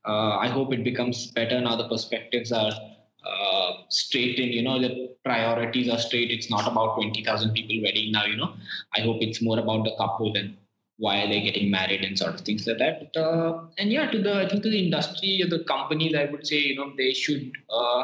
Uh, 0.08 0.38
I 0.38 0.48
hope 0.48 0.72
it 0.74 0.86
becomes 0.86 1.28
better 1.32 1.60
now. 1.60 1.76
The 1.76 1.90
perspectives 1.90 2.54
are 2.54 2.72
uh, 2.72 3.72
straight 3.90 4.40
in, 4.40 4.50
you 4.50 4.62
know, 4.62 4.80
the 4.80 5.16
priorities 5.26 5.90
are 5.90 6.00
straight. 6.00 6.32
It's 6.32 6.50
not 6.50 6.66
about 6.66 6.96
20,000 6.96 7.52
people 7.54 7.84
wedding 7.84 8.14
now, 8.14 8.24
you 8.26 8.38
know. 8.38 8.54
I 8.96 9.02
hope 9.02 9.18
it's 9.22 9.42
more 9.42 9.60
about 9.60 9.84
the 9.84 9.92
couple 9.98 10.34
and 10.38 10.56
why 10.98 11.24
are 11.24 11.28
they 11.28 11.42
getting 11.42 11.70
married 11.70 12.06
and 12.06 12.18
sort 12.18 12.36
of 12.36 12.42
things 12.42 12.68
like 12.68 12.78
that. 12.78 13.20
Uh, 13.20 13.66
and 13.78 13.92
yeah, 13.92 14.10
to 14.12 14.22
the 14.22 14.46
I 14.46 14.48
think 14.48 14.64
to 14.64 14.70
the 14.70 14.86
industry 14.86 15.42
or 15.44 15.50
the 15.50 15.64
companies, 15.66 16.16
I 16.16 16.26
would 16.26 16.48
say 16.48 16.58
you 16.60 16.76
know 16.76 16.94
they 16.98 17.14
should 17.14 17.52
uh, 17.70 18.04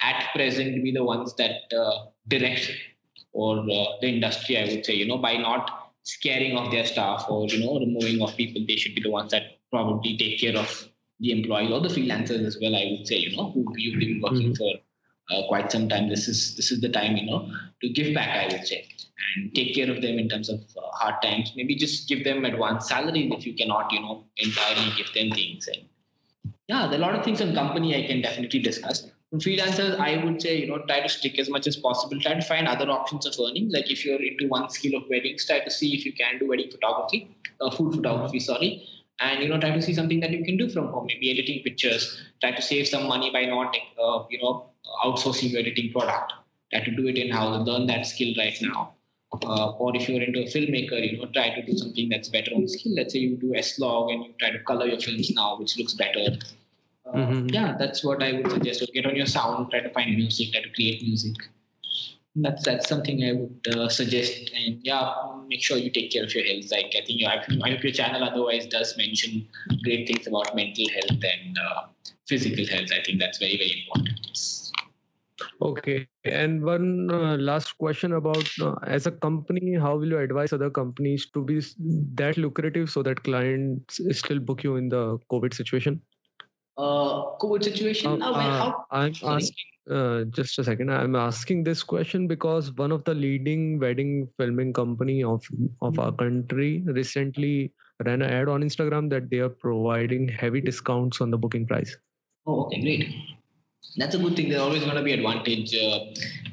at 0.00 0.28
present 0.34 0.82
be 0.82 0.92
the 0.92 1.04
ones 1.04 1.34
that 1.36 1.70
direct 2.28 2.70
or 3.32 3.58
uh, 3.58 3.84
the 4.00 4.08
industry. 4.08 4.58
I 4.58 4.64
would 4.64 4.84
say 4.84 4.94
you 4.94 5.06
know 5.06 5.18
by 5.18 5.36
not 5.36 5.92
scaring 6.02 6.56
off 6.56 6.70
their 6.70 6.86
staff 6.86 7.26
or 7.28 7.46
you 7.46 7.64
know 7.64 7.78
removing 7.78 8.20
off 8.20 8.36
people, 8.36 8.64
they 8.66 8.76
should 8.76 8.94
be 8.94 9.02
the 9.02 9.10
ones 9.10 9.30
that 9.32 9.58
probably 9.70 10.16
take 10.16 10.40
care 10.40 10.56
of 10.56 10.88
the 11.20 11.32
employees 11.32 11.70
or 11.70 11.80
the 11.80 11.88
freelancers 11.88 12.44
as 12.46 12.58
well. 12.60 12.74
I 12.74 12.96
would 12.96 13.06
say 13.06 13.16
you 13.16 13.36
know 13.36 13.50
who 13.50 13.66
you've 13.76 14.00
been 14.00 14.20
working 14.22 14.52
mm-hmm. 14.52 14.74
for. 14.74 14.80
Uh, 15.32 15.46
quite 15.46 15.70
some 15.70 15.88
time. 15.88 16.08
This 16.08 16.26
is 16.26 16.56
this 16.56 16.72
is 16.72 16.80
the 16.80 16.88
time, 16.88 17.16
you 17.16 17.24
know, 17.24 17.48
to 17.82 17.88
give 17.88 18.12
back. 18.12 18.30
I 18.30 18.52
would 18.52 18.66
say, 18.66 18.84
and 19.36 19.54
take 19.54 19.74
care 19.74 19.90
of 19.90 20.02
them 20.02 20.18
in 20.18 20.28
terms 20.28 20.48
of 20.48 20.60
uh, 20.76 20.80
hard 20.92 21.22
times. 21.22 21.52
Maybe 21.56 21.76
just 21.76 22.08
give 22.08 22.24
them 22.24 22.44
advance 22.44 22.88
salary 22.88 23.30
if 23.32 23.46
you 23.46 23.54
cannot, 23.54 23.92
you 23.92 24.00
know, 24.00 24.24
entirely 24.36 24.92
give 24.96 25.12
them 25.14 25.30
things. 25.30 25.68
And 25.68 25.88
yeah, 26.68 26.86
there 26.86 27.00
are 27.00 27.02
a 27.02 27.06
lot 27.06 27.14
of 27.14 27.24
things 27.24 27.40
on 27.40 27.54
company 27.54 27.96
I 27.96 28.06
can 28.06 28.22
definitely 28.22 28.60
discuss. 28.60 29.09
Freelancers, 29.34 29.98
I 29.98 30.24
would 30.24 30.42
say, 30.42 30.58
you 30.58 30.66
know, 30.66 30.78
try 30.86 31.00
to 31.00 31.08
stick 31.08 31.38
as 31.38 31.48
much 31.48 31.66
as 31.68 31.76
possible. 31.76 32.20
Try 32.20 32.34
to 32.34 32.42
find 32.42 32.66
other 32.66 32.90
options 32.90 33.26
of 33.26 33.34
earning. 33.40 33.70
Like 33.70 33.90
if 33.90 34.04
you're 34.04 34.20
into 34.20 34.48
one 34.48 34.68
skill 34.70 34.96
of 34.96 35.08
weddings, 35.08 35.46
try 35.46 35.60
to 35.60 35.70
see 35.70 35.94
if 35.94 36.04
you 36.04 36.12
can 36.12 36.38
do 36.38 36.48
wedding 36.48 36.70
photography, 36.70 37.30
uh, 37.60 37.70
food 37.70 37.94
photography, 37.94 38.40
sorry. 38.40 38.88
And 39.20 39.42
you 39.42 39.48
know, 39.48 39.60
try 39.60 39.70
to 39.70 39.82
see 39.82 39.94
something 39.94 40.18
that 40.20 40.30
you 40.30 40.44
can 40.44 40.56
do 40.56 40.68
from 40.68 40.88
home. 40.88 41.06
Maybe 41.06 41.30
editing 41.30 41.62
pictures. 41.62 42.20
Try 42.40 42.52
to 42.52 42.62
save 42.62 42.88
some 42.88 43.06
money 43.06 43.30
by 43.30 43.44
not, 43.44 43.76
uh, 44.02 44.24
you 44.30 44.42
know, 44.42 44.70
outsourcing 45.04 45.52
your 45.52 45.60
editing 45.60 45.92
product. 45.92 46.32
Try 46.72 46.82
to 46.82 46.90
do 46.90 47.06
it 47.06 47.16
in 47.16 47.30
house. 47.30 47.64
Learn 47.66 47.86
that 47.86 48.06
skill 48.06 48.34
right 48.36 48.56
now 48.60 48.94
uh, 49.44 49.70
or 49.72 49.96
if 49.96 50.08
you're 50.08 50.22
into 50.22 50.40
a 50.40 50.46
filmmaker, 50.46 51.10
you 51.10 51.18
know, 51.18 51.26
try 51.32 51.54
to 51.54 51.62
do 51.62 51.76
something 51.76 52.08
that's 52.08 52.28
better 52.28 52.50
on 52.54 52.66
skill. 52.68 52.94
Let's 52.94 53.12
say 53.12 53.20
you 53.20 53.36
do 53.36 53.54
S-log 53.54 54.10
and 54.10 54.24
you 54.24 54.34
try 54.38 54.50
to 54.50 54.58
color 54.60 54.86
your 54.86 55.00
films 55.00 55.30
now, 55.30 55.58
which 55.58 55.78
looks 55.78 55.94
better. 55.94 56.36
Mm-hmm. 57.14 57.48
Yeah, 57.48 57.76
that's 57.78 58.04
what 58.04 58.22
I 58.22 58.32
would 58.32 58.50
suggest. 58.50 58.88
Get 58.92 59.06
on 59.06 59.16
your 59.16 59.26
sound, 59.26 59.70
try 59.70 59.80
to 59.80 59.90
find 59.90 60.14
music, 60.16 60.52
try 60.52 60.62
to 60.62 60.70
create 60.70 61.02
music. 61.02 61.34
That's 62.36 62.64
that's 62.64 62.88
something 62.88 63.24
I 63.24 63.32
would 63.32 63.76
uh, 63.76 63.88
suggest. 63.88 64.52
And 64.54 64.78
yeah, 64.82 65.12
make 65.48 65.62
sure 65.62 65.76
you 65.76 65.90
take 65.90 66.12
care 66.12 66.24
of 66.24 66.34
your 66.34 66.44
health. 66.44 66.70
Like 66.70 66.94
I 66.96 67.04
think 67.04 67.22
I 67.24 67.70
hope 67.70 67.82
your 67.82 67.92
channel 67.92 68.22
otherwise 68.22 68.66
does 68.66 68.96
mention 68.96 69.48
great 69.82 70.06
things 70.06 70.26
about 70.28 70.54
mental 70.54 70.86
health 70.90 71.24
and 71.34 71.58
uh, 71.58 71.82
physical 72.28 72.64
health. 72.66 72.90
I 72.92 73.02
think 73.02 73.18
that's 73.18 73.38
very 73.38 73.56
very 73.56 73.84
important. 73.84 74.20
Okay. 75.62 76.06
And 76.24 76.62
one 76.62 77.10
uh, 77.10 77.36
last 77.36 77.76
question 77.78 78.12
about 78.12 78.48
uh, 78.60 78.74
as 78.86 79.06
a 79.06 79.10
company, 79.10 79.74
how 79.74 79.96
will 79.96 80.08
you 80.08 80.18
advise 80.18 80.52
other 80.52 80.70
companies 80.70 81.26
to 81.34 81.42
be 81.42 81.60
that 82.14 82.36
lucrative 82.36 82.90
so 82.90 83.02
that 83.02 83.22
clients 83.24 84.00
still 84.12 84.38
book 84.38 84.62
you 84.64 84.76
in 84.76 84.88
the 84.88 85.18
COVID 85.30 85.54
situation? 85.54 86.00
Uh, 86.76 87.36
COVID 87.38 87.64
situation? 87.64 88.22
Uh, 88.22 88.32
how? 88.32 88.84
I'm 88.90 89.12
asking, 89.22 89.70
uh, 89.90 90.24
just 90.24 90.58
a 90.58 90.64
second. 90.64 90.90
I'm 90.90 91.16
asking 91.16 91.64
this 91.64 91.82
question 91.82 92.26
because 92.26 92.72
one 92.72 92.92
of 92.92 93.04
the 93.04 93.14
leading 93.14 93.78
wedding 93.78 94.28
filming 94.38 94.72
company 94.72 95.22
of 95.22 95.44
of 95.82 95.98
our 95.98 96.12
country 96.12 96.82
recently 96.86 97.72
ran 98.04 98.22
an 98.22 98.30
ad 98.30 98.48
on 98.48 98.62
Instagram 98.62 99.10
that 99.10 99.28
they 99.30 99.38
are 99.38 99.50
providing 99.50 100.28
heavy 100.28 100.60
discounts 100.60 101.20
on 101.20 101.30
the 101.30 101.36
booking 101.36 101.66
price. 101.66 101.96
Oh, 102.46 102.64
okay, 102.64 102.80
great 102.80 103.36
that's 103.96 104.14
a 104.14 104.18
good 104.18 104.36
thing. 104.36 104.48
There's 104.48 104.60
always 104.60 104.84
going 104.84 104.96
to 104.96 105.02
be 105.02 105.12
advantage 105.12 105.74
uh, 105.74 105.98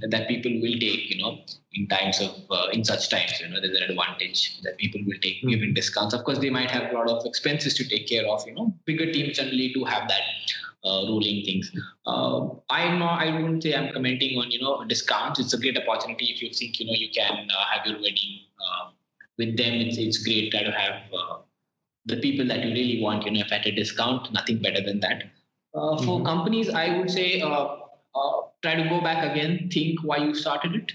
that 0.10 0.28
people 0.28 0.52
will 0.62 0.80
take, 0.80 1.10
you 1.10 1.22
know, 1.22 1.40
in 1.74 1.88
times 1.88 2.20
of 2.20 2.32
uh, 2.50 2.68
in 2.72 2.84
such 2.84 3.10
times. 3.10 3.40
You 3.40 3.50
know, 3.50 3.62
there's 3.62 3.78
an 3.78 3.92
advantage 3.92 4.62
that 4.63 4.78
people 4.78 5.02
will 5.06 5.20
take 5.22 5.38
mm-hmm. 5.38 5.50
given 5.50 5.74
discounts. 5.74 6.13
Of 6.13 6.24
course, 6.24 6.40
they 6.40 6.50
might 6.50 6.72
have 6.72 6.92
a 6.92 6.96
lot 6.96 7.10
of 7.10 7.26
expenses 7.26 7.74
to 7.76 7.88
take 7.88 8.08
care 8.08 8.26
of. 8.28 8.46
You 8.48 8.56
know, 8.56 8.74
bigger 8.86 9.12
teams 9.12 9.38
generally 9.38 9.72
do 9.74 9.84
have 9.86 10.08
that 10.08 10.22
uh, 10.84 11.06
ruling 11.08 11.46
things. 11.46 11.72
Uh, 12.06 12.50
I'm 12.70 13.00
not. 13.00 13.22
I 13.22 13.36
wouldn't 13.36 13.63
say 13.63 13.76
I'm 13.76 13.94
commenting 13.94 14.38
on 14.40 14.50
you 14.50 14.60
know 14.60 14.84
discounts. 14.86 15.40
It's 15.40 15.54
a 15.54 15.60
great 15.60 15.78
opportunity 15.78 16.26
if 16.26 16.42
you 16.42 16.52
think 16.52 16.80
you 16.80 16.88
know 16.88 16.94
you 16.94 17.10
can 17.13 17.48
uh, 17.52 17.66
have 17.72 17.86
your 17.86 17.98
wedding 17.98 18.40
uh, 18.60 18.90
with 19.38 19.58
them. 19.58 19.74
It's 19.74 19.98
it's 19.98 20.24
great 20.24 20.52
to 20.52 20.72
have 20.72 21.02
the 22.06 22.18
people 22.18 22.48
that 22.48 22.63
you 22.63 22.72
really 22.72 23.02
want. 23.02 23.26
You 23.26 23.32
know, 23.32 23.42
if 23.42 23.52
at 23.52 23.66
a 23.66 23.72
discount, 23.72 24.32
nothing 24.34 24.60
better 24.62 24.82
than 24.82 25.02
that. 25.02 25.24
Uh, 25.75 25.97
for 25.97 26.17
mm-hmm. 26.17 26.25
companies, 26.25 26.69
I 26.69 26.97
would 26.97 27.10
say 27.10 27.41
uh, 27.41 27.77
uh, 28.15 28.41
try 28.62 28.75
to 28.75 28.89
go 28.89 29.01
back 29.01 29.23
again, 29.32 29.69
think 29.71 29.99
why 30.03 30.17
you 30.17 30.34
started 30.34 30.75
it. 30.75 30.91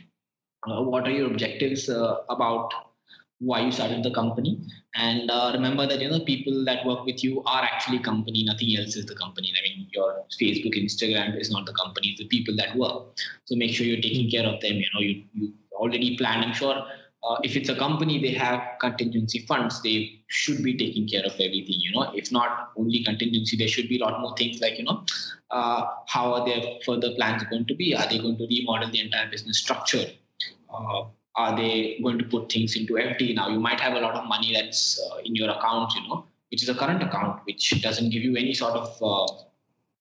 what 0.66 1.06
are 1.06 1.10
your 1.10 1.26
objectives 1.26 1.88
about 1.88 2.72
why 3.38 3.60
you 3.60 3.72
started 3.72 4.02
the 4.02 4.12
company? 4.12 4.60
And 4.94 5.30
uh, 5.30 5.50
remember 5.52 5.86
that 5.86 6.00
you 6.00 6.08
know 6.08 6.20
people 6.24 6.64
that 6.64 6.84
work 6.86 7.04
with 7.04 7.24
you 7.24 7.42
are 7.44 7.62
actually 7.62 7.98
company 7.98 8.44
nothing 8.44 8.76
else 8.76 8.96
is 8.96 9.06
the 9.06 9.14
company. 9.14 9.52
I 9.58 9.62
mean 9.68 9.88
your 9.90 10.24
facebook 10.40 10.76
instagram 10.82 11.40
is 11.40 11.50
not 11.50 11.66
the 11.66 11.72
company 11.72 12.08
it's 12.10 12.20
the 12.20 12.28
people 12.28 12.56
that 12.56 12.76
work. 12.76 13.18
So 13.44 13.56
make 13.56 13.74
sure 13.74 13.86
you're 13.86 14.06
taking 14.08 14.30
care 14.30 14.46
of 14.46 14.60
them. 14.60 14.74
You 14.74 14.90
know 14.94 15.00
you, 15.00 15.24
you 15.34 15.52
already 15.82 16.16
plan 16.16 16.44
i'm 16.44 16.54
sure 16.54 16.76
uh, 17.24 17.36
if 17.44 17.56
it's 17.56 17.68
a 17.68 17.74
company 17.76 18.20
they 18.20 18.32
have 18.32 18.60
contingency 18.80 19.40
funds. 19.46 19.82
They 19.82 20.22
should 20.28 20.62
be 20.62 20.76
taking 20.76 21.08
care 21.08 21.24
of 21.24 21.32
everything 21.32 21.78
you 21.78 21.92
know. 21.92 22.10
If 22.14 22.32
not 22.32 22.70
only 22.76 23.04
contingency 23.04 23.56
there 23.56 23.68
should 23.68 23.88
be 23.88 23.98
a 24.00 24.04
lot 24.04 24.20
more 24.20 24.36
things 24.36 24.60
like 24.60 24.78
you 24.78 24.84
know 24.84 25.04
uh, 25.50 25.86
how 26.06 26.34
are 26.34 26.44
their 26.46 26.62
further 26.84 27.14
plans 27.14 27.44
going 27.44 27.66
to 27.66 27.74
be? 27.74 27.94
Are 27.94 28.08
they 28.08 28.18
going 28.18 28.38
to 28.38 28.46
remodel 28.46 28.90
the 28.90 29.00
entire 29.00 29.30
business 29.30 29.58
structure? 29.58 30.06
Uh, 30.72 31.04
are 31.34 31.56
they 31.56 31.98
going 32.02 32.18
to 32.18 32.24
put 32.24 32.52
things 32.52 32.76
into 32.76 32.94
FD 32.94 33.34
now 33.34 33.48
you 33.48 33.58
might 33.58 33.80
have 33.80 33.94
a 33.94 34.00
lot 34.00 34.14
of 34.14 34.26
money 34.26 34.52
that's 34.52 35.00
uh, 35.00 35.16
in 35.24 35.34
your 35.34 35.48
account 35.50 35.90
you 35.94 36.06
know 36.06 36.26
which 36.50 36.62
is 36.62 36.68
a 36.68 36.74
current 36.74 37.02
account 37.02 37.40
which 37.44 37.80
doesn't 37.80 38.10
give 38.10 38.22
you 38.22 38.36
any 38.36 38.52
sort 38.52 38.74
of 38.74 39.02
uh, 39.02 39.26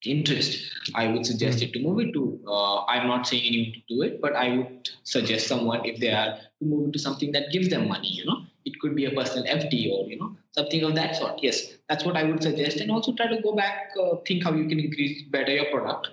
interest, 0.05 0.71
I 0.95 1.07
would 1.07 1.25
suggest 1.25 1.60
mm. 1.60 1.63
it 1.63 1.73
to 1.73 1.79
move 1.79 1.99
it 1.99 2.13
to. 2.13 2.39
Uh, 2.47 2.86
I'm 2.86 3.07
not 3.07 3.27
saying 3.27 3.43
anyone 3.45 3.73
to 3.73 3.95
do 3.95 4.01
it, 4.01 4.21
but 4.21 4.36
I 4.36 4.57
would 4.57 4.89
suggest 5.03 5.47
someone 5.47 5.86
if 5.86 5.99
they 5.99 6.12
are 6.12 6.38
to 6.62 6.65
move 6.65 6.86
into 6.86 7.00
something 7.00 7.32
that 7.34 7.52
gives 7.52 7.69
them 7.69 7.88
money. 7.89 8.10
You 8.10 8.26
know, 8.26 8.41
it 8.65 8.80
could 8.80 8.95
be 8.95 9.06
a 9.06 9.12
personal 9.12 9.45
FD 9.47 9.91
or 9.93 10.08
you 10.10 10.19
know 10.19 10.36
something 10.52 10.84
of 10.84 10.95
that 10.95 11.15
sort. 11.15 11.39
Yes, 11.43 11.62
that's 11.89 12.06
what 12.06 12.15
I 12.17 12.24
would 12.24 12.41
suggest, 12.43 12.78
and 12.80 12.91
also 12.91 13.13
try 13.13 13.28
to 13.28 13.41
go 13.41 13.54
back, 13.56 13.91
uh, 14.02 14.15
think 14.28 14.43
how 14.43 14.54
you 14.54 14.67
can 14.69 14.80
increase 14.80 15.24
better 15.38 15.52
your 15.52 15.69
product. 15.71 16.10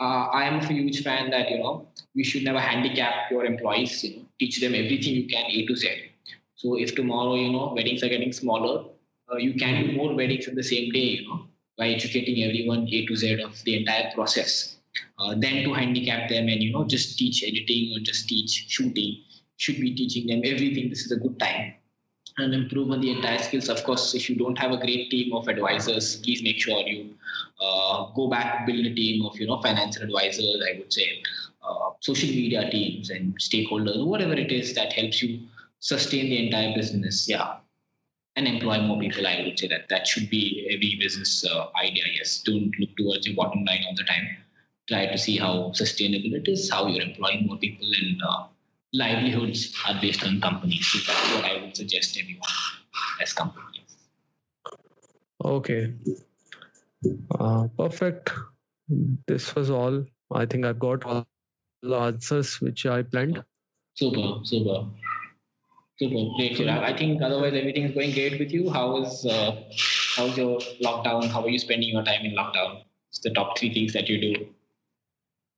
Uh, 0.00 0.26
I 0.40 0.44
am 0.44 0.58
a 0.60 0.66
huge 0.66 1.02
fan 1.02 1.30
that 1.30 1.50
you 1.50 1.58
know 1.58 1.88
we 2.14 2.24
should 2.24 2.44
never 2.44 2.60
handicap 2.60 3.30
your 3.30 3.44
employees. 3.44 4.02
You 4.04 4.16
know, 4.16 4.26
teach 4.40 4.60
them 4.60 4.74
everything 4.74 5.14
you 5.14 5.28
can 5.28 5.46
A 5.50 5.66
to 5.66 5.76
Z. 5.76 5.88
So 6.56 6.78
if 6.78 6.94
tomorrow 6.94 7.34
you 7.36 7.52
know 7.52 7.72
weddings 7.74 8.02
are 8.02 8.08
getting 8.08 8.32
smaller, 8.32 8.84
uh, 9.32 9.36
you 9.36 9.54
can 9.54 9.86
do 9.86 9.92
more 9.96 10.14
weddings 10.14 10.48
in 10.48 10.54
the 10.54 10.62
same 10.62 10.92
day. 10.92 11.08
You 11.20 11.28
know 11.28 11.40
by 11.78 11.88
educating 11.88 12.44
everyone 12.44 12.86
A 12.92 13.06
to 13.06 13.16
Z 13.16 13.40
of 13.42 13.62
the 13.64 13.78
entire 13.78 14.10
process. 14.14 14.76
Uh, 15.18 15.34
then 15.38 15.64
to 15.64 15.72
handicap 15.72 16.28
them 16.28 16.48
and 16.48 16.62
you 16.62 16.70
know 16.72 16.84
just 16.84 17.18
teach 17.18 17.42
editing 17.42 17.94
or 17.96 18.00
just 18.00 18.28
teach 18.28 18.66
shooting 18.68 19.22
should 19.62 19.80
be 19.80 19.94
teaching 19.94 20.26
them 20.26 20.42
everything. 20.44 20.90
This 20.90 21.06
is 21.06 21.12
a 21.12 21.20
good 21.24 21.38
time 21.38 21.74
and 22.38 22.54
improve 22.54 22.90
on 22.90 23.00
the 23.00 23.10
entire 23.10 23.38
skills. 23.38 23.68
Of 23.68 23.84
course, 23.84 24.14
if 24.14 24.28
you 24.28 24.36
don't 24.36 24.58
have 24.58 24.72
a 24.72 24.78
great 24.78 25.10
team 25.10 25.32
of 25.34 25.48
advisors, 25.48 26.16
please 26.16 26.42
make 26.42 26.58
sure 26.58 26.78
you 26.80 27.14
uh, 27.60 28.06
go 28.16 28.28
back 28.28 28.66
build 28.66 28.86
a 28.86 28.94
team 28.94 29.24
of 29.24 29.38
you 29.38 29.46
know 29.46 29.60
financial 29.62 30.02
advisors. 30.02 30.62
I 30.68 30.78
would 30.78 30.92
say 30.92 31.22
uh, 31.62 31.90
social 32.00 32.28
media 32.28 32.70
teams 32.70 33.10
and 33.10 33.38
stakeholders, 33.38 34.04
whatever 34.04 34.34
it 34.34 34.50
is 34.50 34.74
that 34.74 34.92
helps 34.92 35.22
you 35.22 35.40
sustain 35.80 36.30
the 36.30 36.46
entire 36.46 36.74
business. 36.74 37.28
Yeah, 37.28 37.56
and 38.36 38.48
employ 38.48 38.80
more 38.80 38.98
people. 38.98 39.26
I 39.26 39.42
would 39.44 39.58
say 39.58 39.68
that 39.68 39.88
that 39.90 40.06
should 40.06 40.30
be 40.30 40.66
every 40.74 40.96
business 41.00 41.44
uh, 41.44 41.66
idea. 41.76 42.04
Yes, 42.14 42.42
don't 42.44 42.72
look 42.80 42.96
towards 42.96 43.26
your 43.26 43.36
bottom 43.36 43.64
line 43.64 43.84
all 43.86 43.94
the 43.96 44.04
time. 44.04 44.28
Try 44.88 45.06
to 45.06 45.18
see 45.18 45.36
how 45.36 45.72
sustainable 45.72 46.34
it 46.34 46.48
is, 46.48 46.68
how 46.70 46.86
you're 46.86 47.06
employing 47.06 47.46
more 47.46 47.58
people, 47.58 47.86
and 48.00 48.20
uh, 48.28 48.46
livelihoods 48.92 49.74
are 49.88 49.98
based 50.00 50.24
on 50.24 50.40
companies. 50.40 50.86
So 50.86 50.98
that's 51.12 51.34
what 51.34 51.44
I 51.44 51.62
would 51.62 51.76
suggest 51.76 52.18
everyone 52.20 52.48
as 53.20 53.32
companies. 53.32 53.68
Okay. 55.44 55.94
Uh, 57.38 57.66
perfect. 57.76 58.30
This 59.26 59.54
was 59.54 59.70
all. 59.70 60.04
I 60.32 60.46
think 60.46 60.64
I've 60.64 60.78
got 60.78 61.04
all 61.04 61.26
the 61.82 61.96
answers 61.96 62.60
which 62.60 62.86
I 62.86 63.02
planned. 63.02 63.42
Super, 63.94 64.44
super. 64.44 64.86
Super, 65.98 66.34
great, 66.36 66.56
Chirag. 66.56 66.82
I 66.82 66.96
think 66.96 67.22
otherwise 67.22 67.54
everything 67.54 67.84
is 67.84 67.94
going 67.94 68.12
great 68.12 68.38
with 68.38 68.50
you. 68.50 68.70
How 68.70 69.02
is 69.02 69.26
uh, 69.26 69.62
how's 70.16 70.36
your 70.36 70.58
lockdown? 70.82 71.28
How 71.28 71.42
are 71.42 71.48
you 71.48 71.58
spending 71.58 71.90
your 71.90 72.02
time 72.02 72.24
in 72.24 72.34
lockdown? 72.34 72.82
It's 73.10 73.20
the 73.20 73.30
top 73.30 73.58
three 73.58 73.72
things 73.72 73.92
that 73.92 74.08
you 74.08 74.20
do. 74.20 74.46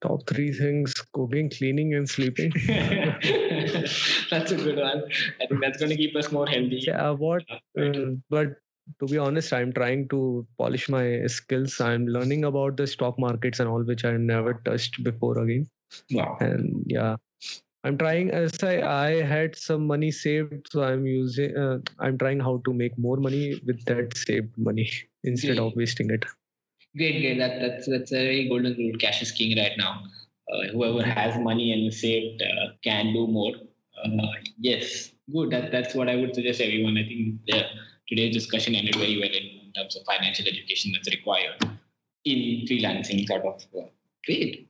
Top 0.04 0.26
three 0.28 0.52
things: 0.52 0.94
cooking, 1.12 1.48
cleaning, 1.48 1.94
and 1.94 2.08
sleeping. 2.08 2.52
that's 4.30 4.52
a 4.52 4.56
good 4.56 4.76
one. 4.76 5.04
I 5.40 5.46
think 5.46 5.62
that's 5.62 5.78
going 5.78 5.90
to 5.90 5.96
keep 5.96 6.14
us 6.14 6.30
more 6.30 6.46
healthy. 6.46 6.82
Yeah, 6.86 7.10
what? 7.10 7.42
Uh, 7.78 8.16
but 8.28 8.56
to 9.00 9.06
be 9.06 9.18
honest, 9.18 9.52
I'm 9.52 9.72
trying 9.72 10.08
to 10.08 10.46
polish 10.58 10.88
my 10.88 11.26
skills. 11.26 11.80
I'm 11.80 12.06
learning 12.06 12.44
about 12.44 12.76
the 12.76 12.86
stock 12.86 13.18
markets 13.18 13.60
and 13.60 13.68
all, 13.68 13.82
which 13.82 14.04
I 14.04 14.16
never 14.18 14.54
touched 14.64 15.02
before 15.02 15.38
again. 15.38 15.68
Wow. 16.10 16.36
And 16.40 16.84
yeah, 16.86 17.16
I'm 17.84 17.98
trying 17.98 18.30
as 18.30 18.62
I 18.62 18.74
I 18.82 19.22
had 19.22 19.56
some 19.56 19.86
money 19.86 20.10
saved, 20.10 20.68
so 20.70 20.82
I'm 20.82 21.06
using 21.06 21.56
uh, 21.56 21.78
I'm 21.98 22.18
trying 22.18 22.40
how 22.40 22.54
to 22.64 22.72
make 22.72 22.96
more 22.98 23.16
money 23.16 23.60
with 23.66 23.84
that 23.86 24.16
saved 24.16 24.56
money 24.56 24.90
instead 25.24 25.58
of 25.58 25.76
wasting 25.76 26.10
it. 26.10 26.24
Great, 26.96 27.20
great. 27.20 27.38
That 27.38 27.60
that's 27.60 27.88
that's 27.88 28.12
a 28.12 28.16
very 28.28 28.48
golden 28.48 28.76
rule. 28.76 28.96
Cash 28.98 29.22
is 29.22 29.32
king 29.32 29.56
right 29.58 29.72
now. 29.76 30.02
Uh, 30.52 30.68
whoever 30.72 31.02
has 31.02 31.38
money 31.38 31.72
and 31.72 31.92
saved 31.92 32.42
uh, 32.42 32.68
can 32.84 33.12
do 33.12 33.26
more. 33.26 33.54
Uh, 34.04 34.32
yes, 34.58 35.10
good. 35.32 35.50
That 35.50 35.72
that's 35.72 35.94
what 35.94 36.08
I 36.08 36.16
would 36.16 36.34
suggest 36.34 36.60
everyone. 36.60 36.96
I 36.96 37.04
think 37.04 37.40
the, 37.46 37.64
today's 38.08 38.34
discussion 38.34 38.74
ended 38.74 38.94
very 38.94 39.18
well 39.18 39.34
in 39.40 39.72
terms 39.72 39.96
of 39.96 40.04
financial 40.04 40.46
education 40.46 40.92
that's 40.92 41.10
required 41.10 41.64
in 42.24 42.66
freelancing. 42.68 43.26
Sort 43.26 43.44
of 43.44 43.62
uh, 43.76 43.88
great. 44.24 44.68